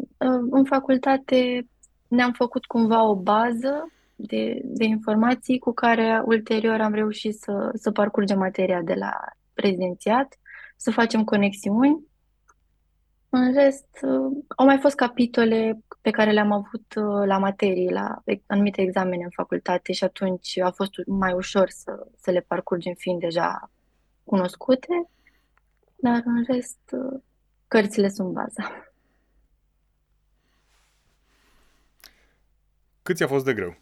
În 0.50 0.65
facultate 0.65 1.67
ne-am 2.07 2.31
făcut 2.31 2.65
cumva 2.65 3.03
o 3.03 3.15
bază 3.15 3.91
de, 4.15 4.62
de 4.63 4.83
informații 4.83 5.59
cu 5.59 5.71
care 5.71 6.21
ulterior 6.25 6.81
am 6.81 6.93
reușit 6.93 7.35
să, 7.35 7.71
să 7.73 7.91
parcurgem 7.91 8.38
materia 8.38 8.81
de 8.81 8.93
la 8.93 9.12
prezidențiat, 9.53 10.39
să 10.75 10.91
facem 10.91 11.23
conexiuni 11.23 12.07
în 13.35 13.53
rest, 13.53 13.87
uh, 14.01 14.43
au 14.47 14.65
mai 14.65 14.79
fost 14.79 14.95
capitole 14.95 15.83
pe 16.01 16.09
care 16.09 16.31
le-am 16.31 16.51
avut 16.51 16.93
uh, 16.95 17.25
la 17.25 17.37
materii, 17.37 17.89
la 17.89 18.23
anumite 18.45 18.81
examene 18.81 19.23
în 19.23 19.29
facultate 19.29 19.93
și 19.93 20.03
atunci 20.03 20.57
a 20.57 20.71
fost 20.71 20.91
mai 21.05 21.33
ușor 21.33 21.69
să, 21.69 22.07
să 22.21 22.31
le 22.31 22.39
parcurgem 22.39 22.93
fiind 22.93 23.19
deja 23.19 23.71
cunoscute, 24.23 25.09
dar 25.95 26.21
în 26.25 26.43
rest, 26.47 26.79
uh, 26.91 27.21
cărțile 27.67 28.09
sunt 28.09 28.29
baza. 28.29 28.93
Cât 33.01 33.15
ți-a 33.15 33.27
fost 33.27 33.45
de 33.45 33.53
greu? 33.53 33.75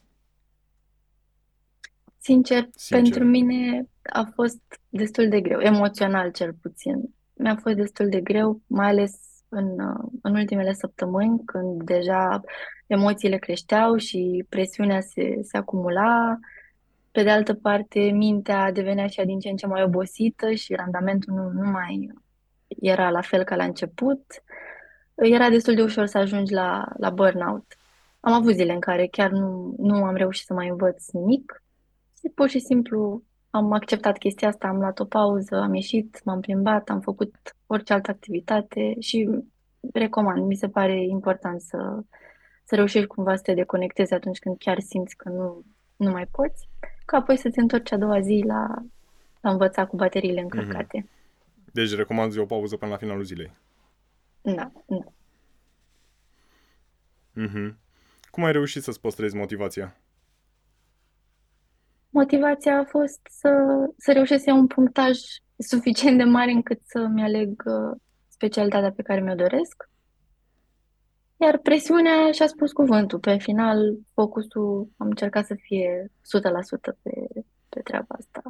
Sincer, 2.18 2.70
Sincer, 2.76 3.02
pentru 3.02 3.24
mine 3.24 3.90
a 4.04 4.32
fost 4.34 4.62
destul 4.90 5.30
de 5.30 5.42
greu, 5.42 5.60
emoțional 5.60 6.32
cel 6.32 6.54
puțin. 6.54 7.14
Mi-a 7.34 7.56
fost 7.56 7.76
destul 7.76 8.10
de 8.10 8.22
greu, 8.22 8.62
mai 8.68 8.88
ales 8.88 9.31
în, 9.52 9.80
în 10.22 10.36
ultimele 10.36 10.74
săptămâni, 10.74 11.42
când 11.46 11.84
deja 11.84 12.42
emoțiile 12.88 13.38
creșteau 13.38 13.96
și 13.96 14.46
presiunea 14.50 15.02
se, 15.02 15.40
se 15.42 15.58
acumula. 15.58 16.40
Pe 17.12 17.24
de 17.24 17.30
altă 17.30 17.54
parte, 17.54 18.00
mintea 18.00 18.72
devenea 18.72 19.08
și 19.08 19.26
din 19.26 19.40
ce 19.40 19.50
în 19.50 19.56
ce 19.56 19.68
mai 19.68 19.84
obosită 19.84 20.52
și 20.52 20.76
randamentul 20.76 21.34
nu, 21.34 21.50
nu 21.50 21.72
mai 21.72 22.10
era 22.68 23.10
la 23.10 23.22
fel 23.22 23.44
ca 23.44 23.56
la 23.56 23.64
început. 23.64 24.44
Era 25.16 25.50
destul 25.50 25.76
de 25.76 25.82
ușor 25.82 26.06
să 26.06 26.18
ajungi 26.18 26.54
la, 26.54 26.86
la 26.98 27.10
burnout. 27.10 27.78
Am 28.20 28.34
avut 28.34 28.54
zile 28.54 28.74
în 28.74 28.80
care 28.80 29.08
chiar 29.08 29.30
nu, 29.30 29.76
nu 29.78 30.04
am 30.04 30.16
reușit 30.16 30.46
să 30.46 30.54
mai 30.54 30.68
învăț 30.68 31.10
nimic. 31.10 31.64
Și 32.20 32.30
pur 32.36 32.50
și 32.50 32.60
simplu 32.60 33.24
am 33.52 33.72
acceptat 33.72 34.18
chestia 34.18 34.48
asta, 34.48 34.68
am 34.68 34.78
luat 34.78 35.00
o 35.00 35.06
pauză, 35.06 35.56
am 35.56 35.74
ieșit, 35.74 36.22
m-am 36.24 36.40
plimbat, 36.40 36.90
am 36.90 37.00
făcut 37.00 37.36
orice 37.68 37.94
altă 37.94 38.12
activitate 38.12 38.96
și 39.00 39.30
recomand. 39.94 40.46
Mi 40.46 40.56
se 40.56 40.70
pare 40.70 41.06
important 41.06 41.62
să, 41.62 42.04
să 42.64 42.76
reușești 42.76 43.08
cumva 43.08 43.36
să 43.36 43.42
te 43.42 43.54
deconectezi 43.54 44.14
atunci 44.14 44.40
când 44.40 44.58
chiar 44.58 44.80
simți 44.80 45.16
că 45.16 45.30
nu, 45.30 45.66
nu 45.96 46.12
mai 46.12 46.26
poți, 46.32 46.70
ca 47.06 47.18
apoi 47.18 47.38
să 47.38 47.50
te 47.50 47.62
întorci 47.62 47.92
a 47.92 47.98
doua 47.98 48.20
zi 48.20 48.44
la, 48.48 48.68
la 49.42 49.52
învăța 49.52 49.86
cu 49.86 49.96
bateriile 49.96 50.42
mhm. 50.42 50.58
încărcate. 50.58 51.02
Mm-hmm. 51.02 51.72
Deci 51.72 51.96
recomanzi 51.96 52.40
o 52.40 52.46
pauză 52.46 52.78
până 52.78 52.92
la 52.92 52.98
finalul 52.98 53.24
zilei. 53.24 53.52
Da, 54.42 54.72
da. 54.86 55.12
Mm-hmm. 57.36 57.76
Cum 58.32 58.44
ai 58.44 58.52
reușit 58.52 58.84
să-ți 58.84 59.02
păstrezi 59.02 59.36
motivația? 59.36 59.96
Motivația 62.14 62.78
a 62.78 62.86
fost 62.86 63.20
să, 63.24 63.50
să 63.98 64.12
reușesc 64.12 64.44
să 64.44 64.50
iau 64.50 64.60
un 64.60 64.68
punctaj 64.68 65.18
suficient 65.58 66.18
de 66.18 66.24
mare 66.24 66.52
încât 66.52 66.80
să-mi 66.84 67.24
aleg 67.24 67.64
uh, 67.66 68.00
specialitatea 68.28 68.92
pe 68.92 69.02
care 69.02 69.22
mi-o 69.22 69.36
doresc. 69.36 69.90
Iar 71.38 71.58
presiunea 71.58 72.32
și-a 72.32 72.48
spus 72.48 72.72
cuvântul. 72.72 73.20
Pe 73.20 73.38
final, 73.38 73.98
focusul 74.14 74.90
am 74.98 75.08
încercat 75.08 75.46
să 75.46 75.56
fie 75.62 76.12
100% 76.12 76.12
pe, 77.02 77.12
pe 77.70 77.80
treaba 77.84 78.16
asta. 78.18 78.42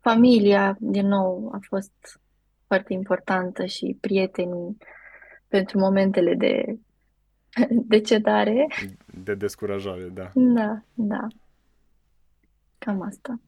Familia, 0.00 0.76
din 0.80 1.06
nou, 1.06 1.50
a 1.54 1.58
fost 1.68 2.20
foarte 2.66 2.92
importantă 2.92 3.64
și 3.64 3.96
prietenii 4.00 4.76
pentru 5.48 5.78
momentele 5.78 6.34
de, 6.34 6.78
de 7.92 8.00
cedare. 8.00 8.66
De 9.22 9.34
descurajare, 9.34 10.08
da. 10.14 10.30
Da, 10.34 10.82
da. 10.94 11.26
Cam 12.78 13.02
asta. 13.02 13.40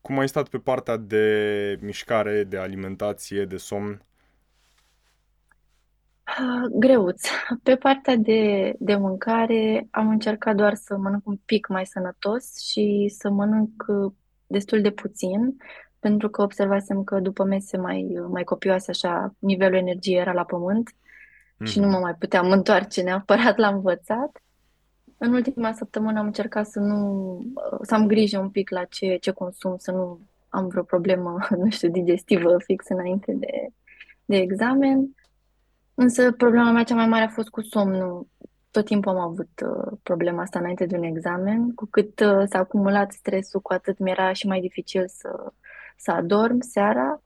Cum 0.00 0.18
ai 0.18 0.28
stat 0.28 0.48
pe 0.48 0.58
partea 0.58 0.96
de 0.96 1.78
mișcare, 1.80 2.44
de 2.44 2.56
alimentație, 2.56 3.44
de 3.44 3.56
somn? 3.56 4.04
Ah, 6.22 6.70
greuț. 6.70 7.28
Pe 7.62 7.76
partea 7.76 8.16
de, 8.16 8.72
de 8.78 8.94
mâncare 8.94 9.88
am 9.90 10.08
încercat 10.08 10.56
doar 10.56 10.74
să 10.74 10.96
mănânc 10.96 11.26
un 11.26 11.36
pic 11.44 11.66
mai 11.66 11.86
sănătos 11.86 12.58
și 12.58 13.14
să 13.18 13.30
mănânc 13.30 13.84
uh, 13.86 14.12
destul 14.46 14.80
de 14.80 14.90
puțin, 14.90 15.56
pentru 15.98 16.28
că 16.30 16.42
observasem 16.42 17.04
că 17.04 17.20
după 17.20 17.44
mese 17.44 17.76
mai, 17.76 18.06
mai 18.28 18.44
copioase, 18.44 18.90
așa, 18.90 19.34
nivelul 19.38 19.78
energiei 19.78 20.20
era 20.20 20.32
la 20.32 20.44
pământ 20.44 20.94
mm. 21.56 21.66
și 21.66 21.80
nu 21.80 21.88
mă 21.88 21.98
mai 21.98 22.14
puteam 22.14 22.50
întoarce 22.50 23.02
neapărat 23.02 23.56
la 23.56 23.68
învățat. 23.68 24.42
În 25.22 25.32
ultima 25.32 25.72
săptămână 25.72 26.18
am 26.18 26.26
încercat 26.26 26.66
să 26.66 26.78
nu, 26.78 27.42
să 27.82 27.94
am 27.94 28.06
grijă 28.06 28.38
un 28.38 28.50
pic 28.50 28.70
la 28.70 28.84
ce, 28.84 29.16
ce 29.16 29.30
consum, 29.30 29.76
să 29.76 29.90
nu 29.90 30.20
am 30.48 30.68
vreo 30.68 30.82
problemă, 30.82 31.38
nu 31.62 31.70
știu, 31.70 31.90
digestivă 31.90 32.56
fix 32.58 32.88
înainte 32.88 33.32
de, 33.32 33.68
de 34.24 34.36
examen. 34.36 35.16
Însă 35.94 36.32
problema 36.32 36.70
mea 36.70 36.82
cea 36.82 36.94
mai 36.94 37.08
mare 37.08 37.24
a 37.24 37.28
fost 37.28 37.48
cu 37.48 37.60
somnul. 37.60 38.26
Tot 38.70 38.84
timpul 38.84 39.12
am 39.12 39.18
avut 39.18 39.50
uh, 39.64 39.98
problema 40.02 40.42
asta 40.42 40.58
înainte 40.58 40.86
de 40.86 40.96
un 40.96 41.02
examen. 41.02 41.74
Cu 41.74 41.86
cât 41.90 42.20
uh, 42.20 42.42
s-a 42.48 42.58
acumulat 42.58 43.12
stresul, 43.12 43.60
cu 43.60 43.72
atât 43.72 43.98
mi-era 43.98 44.32
și 44.32 44.46
mai 44.46 44.60
dificil 44.60 45.04
să, 45.08 45.52
să 45.96 46.10
adorm 46.10 46.60
seara. 46.60 47.22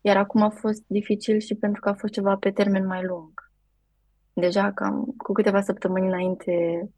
Iar 0.00 0.16
acum 0.16 0.42
a 0.42 0.50
fost 0.50 0.82
dificil 0.86 1.38
și 1.38 1.54
pentru 1.54 1.80
că 1.80 1.88
a 1.88 1.94
fost 1.94 2.12
ceva 2.12 2.36
pe 2.36 2.50
termen 2.50 2.86
mai 2.86 3.04
lung. 3.04 3.50
Deja 4.32 4.72
cam 4.72 5.14
cu 5.16 5.32
câteva 5.32 5.60
săptămâni 5.60 6.06
înainte 6.06 6.88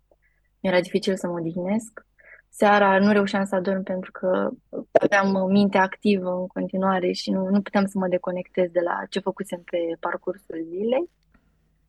mi-era 0.61 0.81
dificil 0.81 1.17
să 1.17 1.27
mă 1.27 1.39
odihnesc. 1.39 2.07
Seara 2.49 2.99
nu 2.99 3.13
reușeam 3.13 3.45
să 3.45 3.55
adorm 3.55 3.83
pentru 3.83 4.11
că 4.11 4.51
aveam 4.93 5.51
minte 5.51 5.79
activă 5.79 6.31
în 6.31 6.47
continuare 6.47 7.13
și 7.13 7.31
nu, 7.31 7.49
nu 7.49 7.63
puteam 7.63 7.87
să 7.87 7.99
mă 7.99 8.09
deconectez 8.09 8.71
de 8.71 8.81
la 8.81 9.01
ce 9.11 9.21
făcusem 9.21 9.63
pe 9.63 9.79
parcursul 10.01 10.65
zilei. 10.69 11.11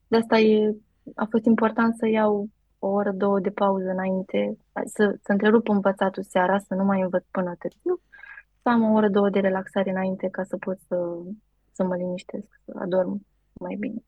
De 0.07 0.17
asta 0.17 0.39
e, 0.39 0.75
a 1.15 1.27
fost 1.29 1.45
important 1.45 1.95
să 1.95 2.07
iau 2.07 2.49
o 2.79 2.87
oră, 2.87 3.11
două 3.11 3.39
de 3.39 3.49
pauză 3.49 3.89
înainte, 3.89 4.57
să, 4.85 5.15
să 5.23 5.31
întrerup 5.31 5.67
învățatul 5.67 6.23
seara, 6.23 6.57
să 6.57 6.73
nu 6.73 6.83
mai 6.83 7.01
învăț 7.01 7.23
până 7.31 7.55
târziu, 7.59 8.01
să 8.61 8.69
am 8.69 8.83
o 8.83 8.93
oră, 8.93 9.09
două 9.09 9.29
de 9.29 9.39
relaxare 9.39 9.89
înainte 9.89 10.27
ca 10.27 10.43
să 10.43 10.57
pot 10.57 10.79
să, 10.87 10.95
să 11.71 11.83
mă 11.83 11.95
liniștesc, 11.95 12.47
să 12.65 12.71
adorm 12.79 13.25
mai 13.53 13.75
bine. 13.79 14.03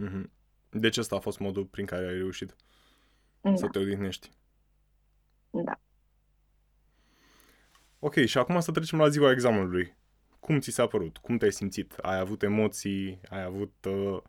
Mm-hmm. 0.00 0.30
Deci 0.70 0.96
ăsta 0.96 1.16
a 1.16 1.18
fost 1.18 1.38
modul 1.38 1.64
prin 1.64 1.86
care 1.86 2.06
ai 2.06 2.14
reușit 2.14 2.56
da. 3.40 3.54
să 3.54 3.66
te 3.66 3.78
odihnești. 3.78 4.30
Da. 5.50 5.80
Ok, 7.98 8.14
și 8.14 8.38
acum 8.38 8.60
să 8.60 8.70
trecem 8.70 8.98
la 8.98 9.08
ziua 9.08 9.30
examenului. 9.30 9.96
Cum 10.40 10.58
ți 10.58 10.70
s-a 10.70 10.86
părut? 10.86 11.16
Cum 11.16 11.36
te-ai 11.36 11.52
simțit? 11.52 11.92
Ai 11.92 12.18
avut 12.18 12.42
emoții? 12.42 13.20
Ai 13.30 13.42
avut 13.42 13.74
uh, 13.88 14.20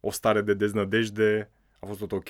o 0.00 0.10
stare 0.10 0.40
de 0.40 0.54
deznădejde? 0.54 1.50
A 1.80 1.86
fost 1.86 1.98
tot 1.98 2.12
ok? 2.12 2.28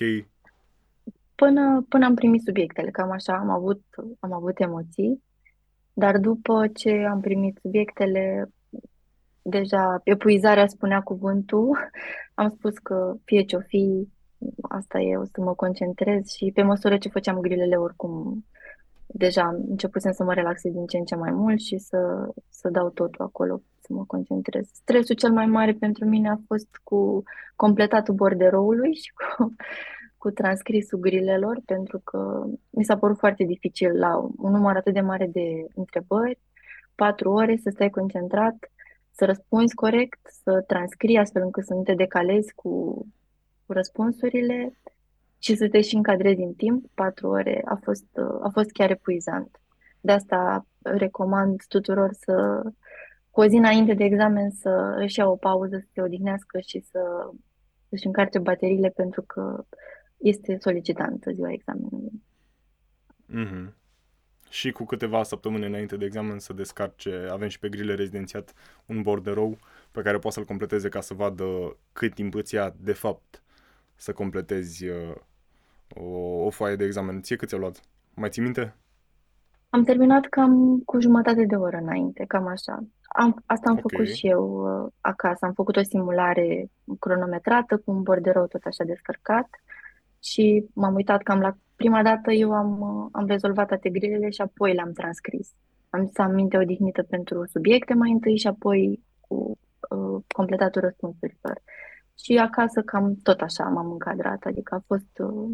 Până, 1.34 1.84
până 1.88 2.04
am 2.04 2.14
primit 2.14 2.42
subiectele, 2.42 2.90
cam 2.90 3.10
așa, 3.10 3.36
am 3.36 3.50
avut, 3.50 3.82
am 4.20 4.32
avut 4.32 4.60
emoții, 4.60 5.22
dar 5.92 6.18
după 6.18 6.68
ce 6.74 6.90
am 7.10 7.20
primit 7.20 7.58
subiectele, 7.62 8.52
deja 9.42 10.00
epuizarea 10.04 10.66
spunea 10.66 11.00
cuvântul, 11.00 11.78
am 12.34 12.48
spus 12.48 12.78
că 12.78 13.16
fie 13.24 13.42
ce-o 13.42 13.60
fi, 13.60 14.08
asta 14.62 15.00
e, 15.00 15.16
o 15.16 15.24
să 15.24 15.40
mă 15.40 15.54
concentrez 15.54 16.30
și 16.30 16.50
pe 16.54 16.62
măsură 16.62 16.98
ce 16.98 17.08
făceam 17.08 17.40
grilele 17.40 17.76
oricum 17.76 18.44
deja 19.06 19.48
începusem 19.68 20.12
să 20.12 20.24
mă 20.24 20.32
relaxez 20.34 20.72
din 20.72 20.86
ce 20.86 20.96
în 20.96 21.04
ce 21.04 21.14
mai 21.14 21.30
mult 21.30 21.60
și 21.60 21.78
să, 21.78 22.28
să 22.48 22.68
dau 22.68 22.90
totul 22.90 23.24
acolo, 23.24 23.62
să 23.80 23.92
mă 23.92 24.04
concentrez. 24.06 24.68
Stresul 24.72 25.14
cel 25.14 25.32
mai 25.32 25.46
mare 25.46 25.72
pentru 25.72 26.04
mine 26.04 26.28
a 26.28 26.36
fost 26.46 26.68
cu 26.82 27.22
completatul 27.56 28.14
borderoului 28.14 28.94
și 28.94 29.12
cu, 29.12 29.54
cu 30.22 30.30
transcrisul 30.30 30.98
grilelor, 30.98 31.60
pentru 31.64 32.00
că 32.04 32.46
mi 32.70 32.84
s-a 32.84 32.96
părut 32.96 33.18
foarte 33.18 33.44
dificil 33.44 33.98
la 33.98 34.16
un 34.16 34.50
număr 34.50 34.76
atât 34.76 34.92
de 34.92 35.00
mare 35.00 35.26
de 35.26 35.66
întrebări, 35.74 36.38
patru 36.94 37.30
ore 37.30 37.56
să 37.56 37.70
stai 37.72 37.90
concentrat, 37.90 38.56
să 39.10 39.24
răspunzi 39.24 39.74
corect, 39.74 40.18
să 40.42 40.64
transcrii 40.66 41.18
astfel 41.18 41.42
încât 41.42 41.64
să 41.64 41.74
nu 41.74 41.82
te 41.82 41.94
decalezi 41.94 42.54
cu, 42.54 43.04
cu 43.66 43.72
răspunsurile 43.72 44.78
și 45.38 45.54
să 45.54 45.68
te 45.68 45.80
și 45.80 45.94
încadrezi 45.94 46.40
în 46.40 46.52
timp, 46.52 46.84
patru 46.94 47.28
ore, 47.28 47.62
a 47.64 47.78
fost, 47.82 48.06
a 48.42 48.48
fost 48.52 48.70
chiar 48.70 48.90
epuizant. 48.90 49.60
De 50.00 50.12
asta 50.12 50.66
recomand 50.82 51.62
tuturor 51.68 52.12
să, 52.12 52.62
cu 53.30 53.40
o 53.40 53.46
zi 53.46 53.56
înainte 53.56 53.94
de 53.94 54.04
examen, 54.04 54.50
să 54.50 54.96
își 54.98 55.18
ia 55.18 55.28
o 55.28 55.36
pauză, 55.36 55.78
să 55.78 55.88
se 55.92 56.00
odihnească 56.00 56.58
și 56.66 56.80
să 56.80 57.30
își 57.88 58.06
încarce 58.06 58.38
bateriile, 58.38 58.88
pentru 58.88 59.22
că 59.22 59.64
este 60.16 60.58
solicitantă 60.60 61.30
ziua 61.30 61.52
examenului. 61.52 62.22
Mm-hmm. 63.28 63.82
Și 64.50 64.70
cu 64.70 64.84
câteva 64.84 65.22
săptămâni 65.22 65.66
înainte 65.66 65.96
de 65.96 66.04
examen 66.04 66.38
să 66.38 66.52
descarce, 66.52 67.28
avem 67.30 67.48
și 67.48 67.58
pe 67.58 67.68
grile 67.68 67.94
rezidențiat 67.94 68.54
un 68.86 69.02
borderou 69.02 69.58
pe 69.90 70.02
care 70.02 70.18
poate 70.18 70.36
să-l 70.36 70.44
completeze 70.44 70.88
ca 70.88 71.00
să 71.00 71.14
vadă 71.14 71.76
cât 71.92 72.14
timp 72.14 72.34
îți 72.34 72.54
ia 72.54 72.74
de 72.80 72.92
fapt 72.92 73.42
să 73.96 74.12
completezi 74.12 74.88
uh, 74.88 75.14
o, 75.96 76.04
o 76.44 76.50
foaie 76.50 76.76
de 76.76 76.84
examen. 76.84 77.22
Ție 77.22 77.36
cât 77.36 77.48
ți-a 77.48 77.58
luat? 77.58 77.80
Mai 78.14 78.28
ții 78.28 78.42
minte? 78.42 78.74
Am 79.68 79.84
terminat 79.84 80.24
cam 80.24 80.82
cu 80.84 81.00
jumătate 81.00 81.44
de 81.44 81.54
oră 81.54 81.76
înainte, 81.76 82.24
cam 82.28 82.46
așa. 82.46 82.84
Am, 83.02 83.42
asta 83.46 83.70
am 83.70 83.76
okay. 83.76 83.84
făcut 83.88 84.14
și 84.14 84.26
eu 84.26 84.42
uh, 84.44 84.92
acasă. 85.00 85.44
Am 85.44 85.52
făcut 85.52 85.76
o 85.76 85.82
simulare 85.82 86.70
cronometrată 86.98 87.76
cu 87.76 87.90
un 87.90 88.02
borderou 88.02 88.46
tot 88.46 88.62
așa 88.64 88.84
descărcat 88.84 89.48
și 90.22 90.66
m-am 90.74 90.94
uitat 90.94 91.22
cam 91.22 91.40
la 91.40 91.56
prima 91.76 92.02
dată 92.02 92.32
eu 92.32 92.52
am, 92.52 92.80
uh, 92.80 93.08
am 93.12 93.26
rezolvat 93.26 93.66
toate 93.66 93.90
grilele 93.90 94.30
și 94.30 94.40
apoi 94.40 94.74
le-am 94.74 94.92
transcris. 94.92 95.50
Am 95.90 96.10
să 96.12 96.22
am 96.22 96.34
minte 96.34 96.56
odihnită 96.56 97.02
pentru 97.02 97.46
subiecte 97.46 97.94
mai 97.94 98.10
întâi 98.10 98.38
și 98.38 98.46
apoi 98.46 99.02
cu 99.20 99.58
uh, 99.90 100.22
completatul 100.28 100.80
răspunsurilor. 100.80 101.62
Și 102.22 102.36
acasă 102.38 102.82
cam 102.82 103.14
tot 103.22 103.40
așa 103.40 103.64
m-am 103.64 103.90
încadrat, 103.90 104.42
adică 104.42 104.74
a 104.74 104.82
fost, 104.86 105.18
uh, 105.18 105.50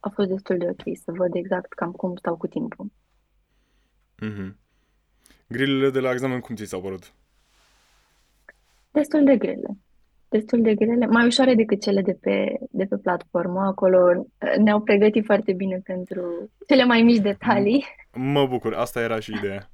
a 0.00 0.08
fost 0.08 0.28
destul 0.28 0.58
de 0.58 0.68
ok 0.68 0.96
să 0.96 1.12
văd 1.12 1.34
exact 1.34 1.72
cam 1.72 1.92
cum 1.92 2.16
stau 2.16 2.36
cu 2.36 2.46
timpul. 2.46 2.92
Mm-hmm. 4.22 4.54
Grilele 5.46 5.90
de 5.90 6.00
la 6.00 6.10
examen 6.10 6.40
cum 6.40 6.54
ți 6.54 6.64
s-au 6.64 6.80
părut? 6.80 7.12
Destul 8.90 9.24
de 9.24 9.36
grele. 9.36 9.76
Destul 10.28 10.62
de 10.62 10.74
grele, 10.74 11.06
mai 11.06 11.26
ușoare 11.26 11.54
decât 11.54 11.80
cele 11.80 12.02
de 12.02 12.12
pe, 12.12 12.58
de 12.70 12.84
pe 12.84 12.96
platformă. 12.96 13.60
Acolo 13.60 13.98
uh, 14.16 14.54
ne-au 14.56 14.80
pregătit 14.80 15.24
foarte 15.24 15.52
bine 15.52 15.80
pentru 15.84 16.50
cele 16.66 16.84
mai 16.84 17.02
mici 17.02 17.20
detalii. 17.20 17.84
Mă 18.12 18.46
bucur, 18.46 18.74
asta 18.74 19.00
era 19.00 19.20
și 19.20 19.32
ideea. 19.34 19.70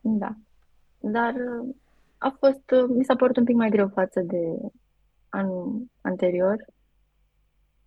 Da. 0.00 0.34
Dar 1.00 1.34
uh, 1.34 1.74
a 2.18 2.36
fost, 2.38 2.62
mi 2.88 3.04
s-a 3.04 3.16
părut 3.16 3.36
un 3.36 3.44
pic 3.44 3.56
mai 3.56 3.70
greu 3.70 3.88
față 3.88 4.20
de, 4.20 4.38
anul 5.28 5.86
anterior. 6.00 6.64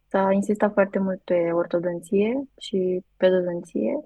S-a 0.08 0.32
insistat 0.32 0.74
foarte 0.74 1.00
mult 1.00 1.22
pe 1.22 1.52
ortodonție 1.52 2.44
și 2.58 3.04
pedodonție. 3.18 4.06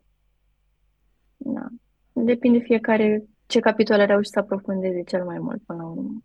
Da. 1.37 1.65
Depinde 2.13 2.57
fiecare 2.59 3.23
ce 3.45 3.59
capitol 3.59 3.99
a 3.99 4.05
reușit 4.05 4.31
să 4.31 4.39
aprofundeze 4.39 5.03
cel 5.03 5.23
mai 5.23 5.39
mult 5.39 5.63
până 5.65 5.81
la 5.81 5.87
urmă. 5.87 6.23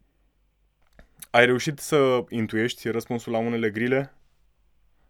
Ai 1.30 1.46
reușit 1.46 1.78
să 1.78 2.24
intuiești 2.28 2.88
răspunsul 2.88 3.32
la 3.32 3.38
unele 3.38 3.70
grile 3.70 4.12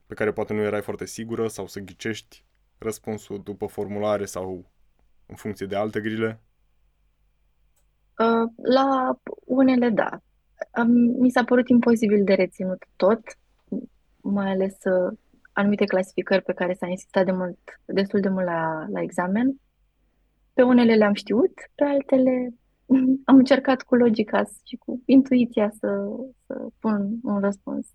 pe 0.06 0.14
care 0.14 0.32
poate 0.32 0.52
nu 0.52 0.60
erai 0.60 0.82
foarte 0.82 1.04
sigură 1.04 1.48
sau 1.48 1.66
să 1.66 1.80
ghicești 1.80 2.44
răspunsul 2.78 3.42
după 3.42 3.66
formulare 3.66 4.24
sau 4.24 4.70
în 5.26 5.34
funcție 5.34 5.66
de 5.66 5.76
alte 5.76 6.00
grile? 6.00 6.40
Uh, 8.18 8.52
la 8.62 9.18
unele, 9.46 9.88
da 9.88 10.20
mi 11.18 11.30
s-a 11.30 11.44
părut 11.44 11.68
imposibil 11.68 12.24
de 12.24 12.34
reținut 12.34 12.84
tot, 12.96 13.20
mai 14.20 14.50
ales 14.50 14.76
uh, 14.84 15.18
anumite 15.52 15.84
clasificări 15.84 16.42
pe 16.42 16.52
care 16.52 16.74
s-a 16.74 16.86
insistat 16.86 17.24
de 17.24 17.32
mult, 17.32 17.58
destul 17.84 18.20
de 18.20 18.28
mult 18.28 18.44
la, 18.44 18.86
la 18.88 19.02
examen. 19.02 19.60
Pe 20.52 20.62
unele 20.62 20.94
le-am 20.94 21.14
știut, 21.14 21.52
pe 21.74 21.84
altele 21.84 22.54
am 23.30 23.36
încercat 23.36 23.82
cu 23.82 23.94
logica 23.94 24.44
și 24.66 24.76
cu 24.76 25.02
intuiția 25.04 25.70
să, 25.78 26.08
să 26.46 26.66
pun 26.78 27.18
un 27.22 27.40
răspuns. 27.40 27.86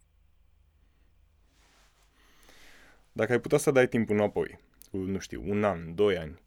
Dacă 3.12 3.32
ai 3.32 3.40
putea 3.40 3.58
să 3.58 3.72
dai 3.72 3.88
timpul 3.88 4.16
înapoi, 4.16 4.60
cu, 4.92 4.98
nu 4.98 5.20
știu, 5.20 5.44
un 5.46 5.64
an, 5.64 5.96
doi 5.96 6.18
ani, 6.18 6.40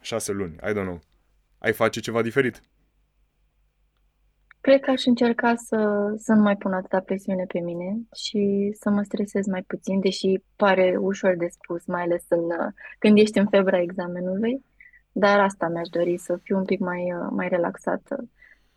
șase 0.00 0.32
luni, 0.32 0.54
I 0.54 0.70
don't 0.70 0.82
know, 0.82 1.00
ai 1.58 1.72
face 1.72 2.00
ceva 2.00 2.22
diferit? 2.22 2.62
Cred 4.64 4.80
că 4.80 4.90
aș 4.90 5.04
încerca 5.04 5.54
să, 5.54 6.12
să 6.16 6.32
nu 6.32 6.42
mai 6.42 6.56
pun 6.56 6.72
atâta 6.72 7.00
presiune 7.00 7.44
pe 7.44 7.58
mine 7.58 7.96
și 8.14 8.70
să 8.80 8.90
mă 8.90 9.02
stresez 9.02 9.46
mai 9.46 9.62
puțin, 9.62 10.00
deși 10.00 10.42
pare 10.56 10.96
ușor 11.00 11.36
de 11.36 11.46
spus, 11.50 11.86
mai 11.86 12.02
ales 12.02 12.24
în, 12.28 12.42
când 12.98 13.18
ești 13.18 13.38
în 13.38 13.46
febra 13.46 13.80
examenului, 13.80 14.64
dar 15.12 15.40
asta 15.40 15.68
mi-aș 15.68 15.88
dori, 15.88 16.16
să 16.18 16.38
fiu 16.42 16.56
un 16.56 16.64
pic 16.64 16.80
mai, 16.80 17.12
mai 17.30 17.48
relaxată. 17.48 18.28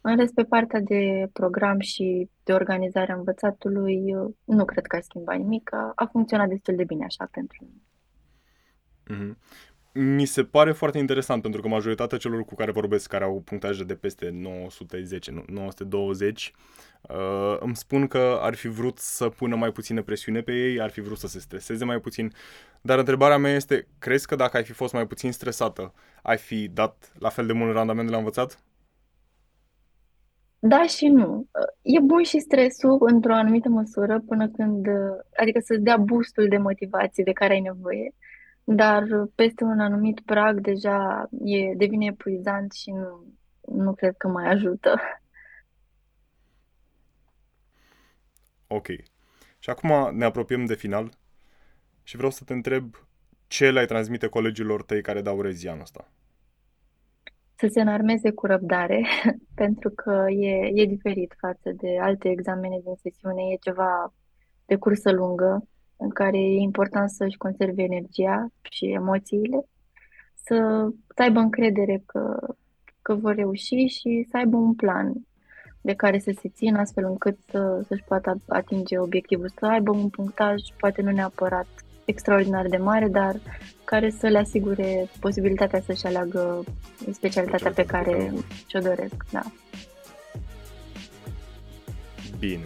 În 0.02 0.18
rest, 0.18 0.34
pe 0.34 0.44
partea 0.44 0.80
de 0.80 1.30
program 1.34 1.80
și 1.80 2.30
de 2.44 2.54
organizare 2.54 3.12
a 3.12 3.16
învățatului, 3.16 4.16
nu 4.44 4.66
cred 4.66 4.86
că 4.86 4.96
aș 4.96 5.04
schimbat 5.04 5.38
nimic, 5.38 5.74
a, 5.74 5.92
a 5.96 6.06
funcționat 6.06 6.48
destul 6.48 6.76
de 6.76 6.84
bine 6.84 7.06
așa 7.06 7.28
pentru 7.32 7.58
mine. 7.62 7.82
Mm-hmm 9.10 9.67
mi 9.98 10.26
se 10.26 10.44
pare 10.44 10.72
foarte 10.72 10.98
interesant 10.98 11.42
pentru 11.42 11.62
că 11.62 11.68
majoritatea 11.68 12.18
celor 12.18 12.46
cu 12.46 12.56
care 12.56 12.72
vorbesc, 12.72 13.10
care 13.10 13.24
au 13.24 13.42
punctaje 13.46 13.84
de 13.84 13.96
peste 13.96 14.30
910, 14.30 15.44
920, 15.48 16.52
uh, 17.02 17.58
îmi 17.60 17.76
spun 17.76 18.08
că 18.08 18.40
ar 18.42 18.54
fi 18.54 18.68
vrut 18.68 18.98
să 18.98 19.30
pună 19.30 19.56
mai 19.56 19.72
puțină 19.72 20.02
presiune 20.02 20.42
pe 20.42 20.52
ei, 20.52 20.82
ar 20.82 20.90
fi 20.90 21.02
vrut 21.02 21.18
să 21.18 21.28
se 21.28 21.40
streseze 21.40 21.86
mai 21.86 22.00
puțin. 22.00 22.32
Dar 22.82 22.98
întrebarea 22.98 23.38
mea 23.38 23.54
este, 23.54 23.88
crezi 24.00 24.28
că 24.28 24.36
dacă 24.36 24.58
ai 24.58 24.64
fi 24.64 24.72
fost 24.72 24.94
mai 24.94 25.08
puțin 25.08 25.32
stresată, 25.32 25.94
ai 26.22 26.38
fi 26.38 26.68
dat 26.68 27.12
la 27.20 27.30
fel 27.30 27.46
de 27.46 27.54
mult 27.54 27.74
randament 27.74 28.08
de 28.08 28.12
la 28.12 28.18
învățat? 28.18 28.62
Da 30.60 30.84
și 30.84 31.08
nu. 31.08 31.48
E 31.82 32.00
bun 32.00 32.24
și 32.24 32.40
stresul 32.40 32.98
într-o 33.00 33.34
anumită 33.34 33.70
măsură 33.70 34.24
până 34.28 34.50
când, 34.50 34.88
adică 35.36 35.60
să-ți 35.64 35.82
dea 35.82 35.98
boostul 35.98 36.48
de 36.48 36.58
motivație 36.58 37.24
de 37.24 37.32
care 37.32 37.54
ai 37.54 37.60
nevoie 37.60 38.14
dar 38.70 39.04
peste 39.36 39.64
un 39.64 39.80
anumit 39.80 40.20
prag 40.20 40.62
deja 40.62 41.30
e, 41.44 41.74
devine 41.76 42.06
epuizant 42.06 42.72
și 42.72 42.92
nu, 42.92 43.26
nu 43.62 43.94
cred 43.94 44.18
că 44.18 44.28
mai 44.28 44.52
ajută. 44.52 44.96
Ok. 48.68 48.88
Și 49.60 49.70
acum 49.70 50.16
ne 50.16 50.26
apropiem 50.26 50.66
de 50.66 50.76
final 50.76 51.10
și 52.04 52.16
vreau 52.16 52.32
să 52.32 52.44
te 52.44 52.54
întreb 52.54 52.96
ce 53.48 53.72
le-ai 53.72 53.86
transmite 53.86 54.28
colegilor 54.28 54.84
tăi 54.84 55.02
care 55.02 55.22
dau 55.22 55.42
rezi 55.42 55.68
anul 55.68 55.82
ăsta? 55.82 56.12
Să 57.56 57.68
se 57.68 57.82
înarmeze 57.82 58.32
cu 58.32 58.46
răbdare, 58.46 59.06
pentru 59.62 59.90
că 59.90 60.26
e, 60.30 60.82
e 60.82 60.86
diferit 60.86 61.36
față 61.40 61.72
de 61.72 61.98
alte 62.00 62.30
examene 62.30 62.80
din 62.84 62.96
sesiune, 62.96 63.42
e 63.42 63.56
ceva 63.56 64.14
de 64.66 64.76
cursă 64.76 65.12
lungă 65.12 65.68
în 65.98 66.10
care 66.10 66.38
e 66.38 66.60
important 66.60 67.10
să-și 67.10 67.38
conserve 67.38 67.84
energia 67.84 68.48
și 68.72 68.86
emoțiile, 68.86 69.66
să, 70.34 70.88
să 71.16 71.22
aibă 71.22 71.40
încredere 71.40 72.04
că, 72.06 72.54
că 73.02 73.14
vor 73.14 73.36
reuși 73.36 73.86
și 73.86 74.28
să 74.30 74.38
aibă 74.38 74.58
un 74.58 74.74
plan 74.74 75.14
de 75.82 75.94
care 75.94 76.20
să 76.20 76.32
se 76.42 76.50
țină 76.50 76.80
astfel 76.80 77.06
încât 77.06 77.38
să, 77.50 77.84
să-și 77.88 78.04
poată 78.04 78.42
atinge 78.48 79.00
obiectivul, 79.00 79.52
să 79.60 79.66
aibă 79.66 79.92
un 79.92 80.10
punctaj, 80.10 80.62
poate 80.80 81.02
nu 81.02 81.12
neapărat 81.12 81.68
extraordinar 82.06 82.68
de 82.68 82.78
mare, 82.78 83.08
dar 83.08 83.36
care 83.84 84.10
să 84.10 84.28
le 84.28 84.38
asigure 84.38 85.10
posibilitatea 85.20 85.82
să-și 85.82 86.06
aleagă 86.06 86.64
specialitatea 87.12 87.72
pe 87.72 87.86
care 87.86 88.34
și-o 88.68 88.80
doresc. 88.80 89.26
Da. 89.32 89.42
Bine. 92.40 92.66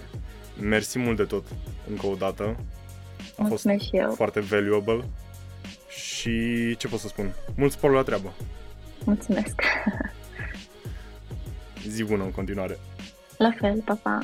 Mersi 0.62 1.00
mult 1.00 1.17
de 1.17 1.24
tot, 1.24 1.46
încă 1.89 2.08
o 2.08 2.15
dată. 2.15 2.56
A 3.41 3.47
Mulțumesc 3.47 3.80
fost 3.80 3.89
și 3.93 3.97
eu. 3.97 4.12
foarte 4.12 4.39
valuable 4.39 5.04
și 5.89 6.75
ce 6.77 6.88
pot 6.88 6.99
să 6.99 7.08
spun? 7.08 7.34
Mult 7.56 7.71
spor 7.71 7.91
la 7.91 8.04
treabă. 8.04 8.34
Mulțumesc. 9.04 9.62
Zi 11.88 12.04
bună 12.04 12.23
în 12.23 12.32
continuare. 12.32 12.77
La 13.38 13.51
fel, 13.60 13.82
pa, 13.86 13.93
pa. 14.04 14.19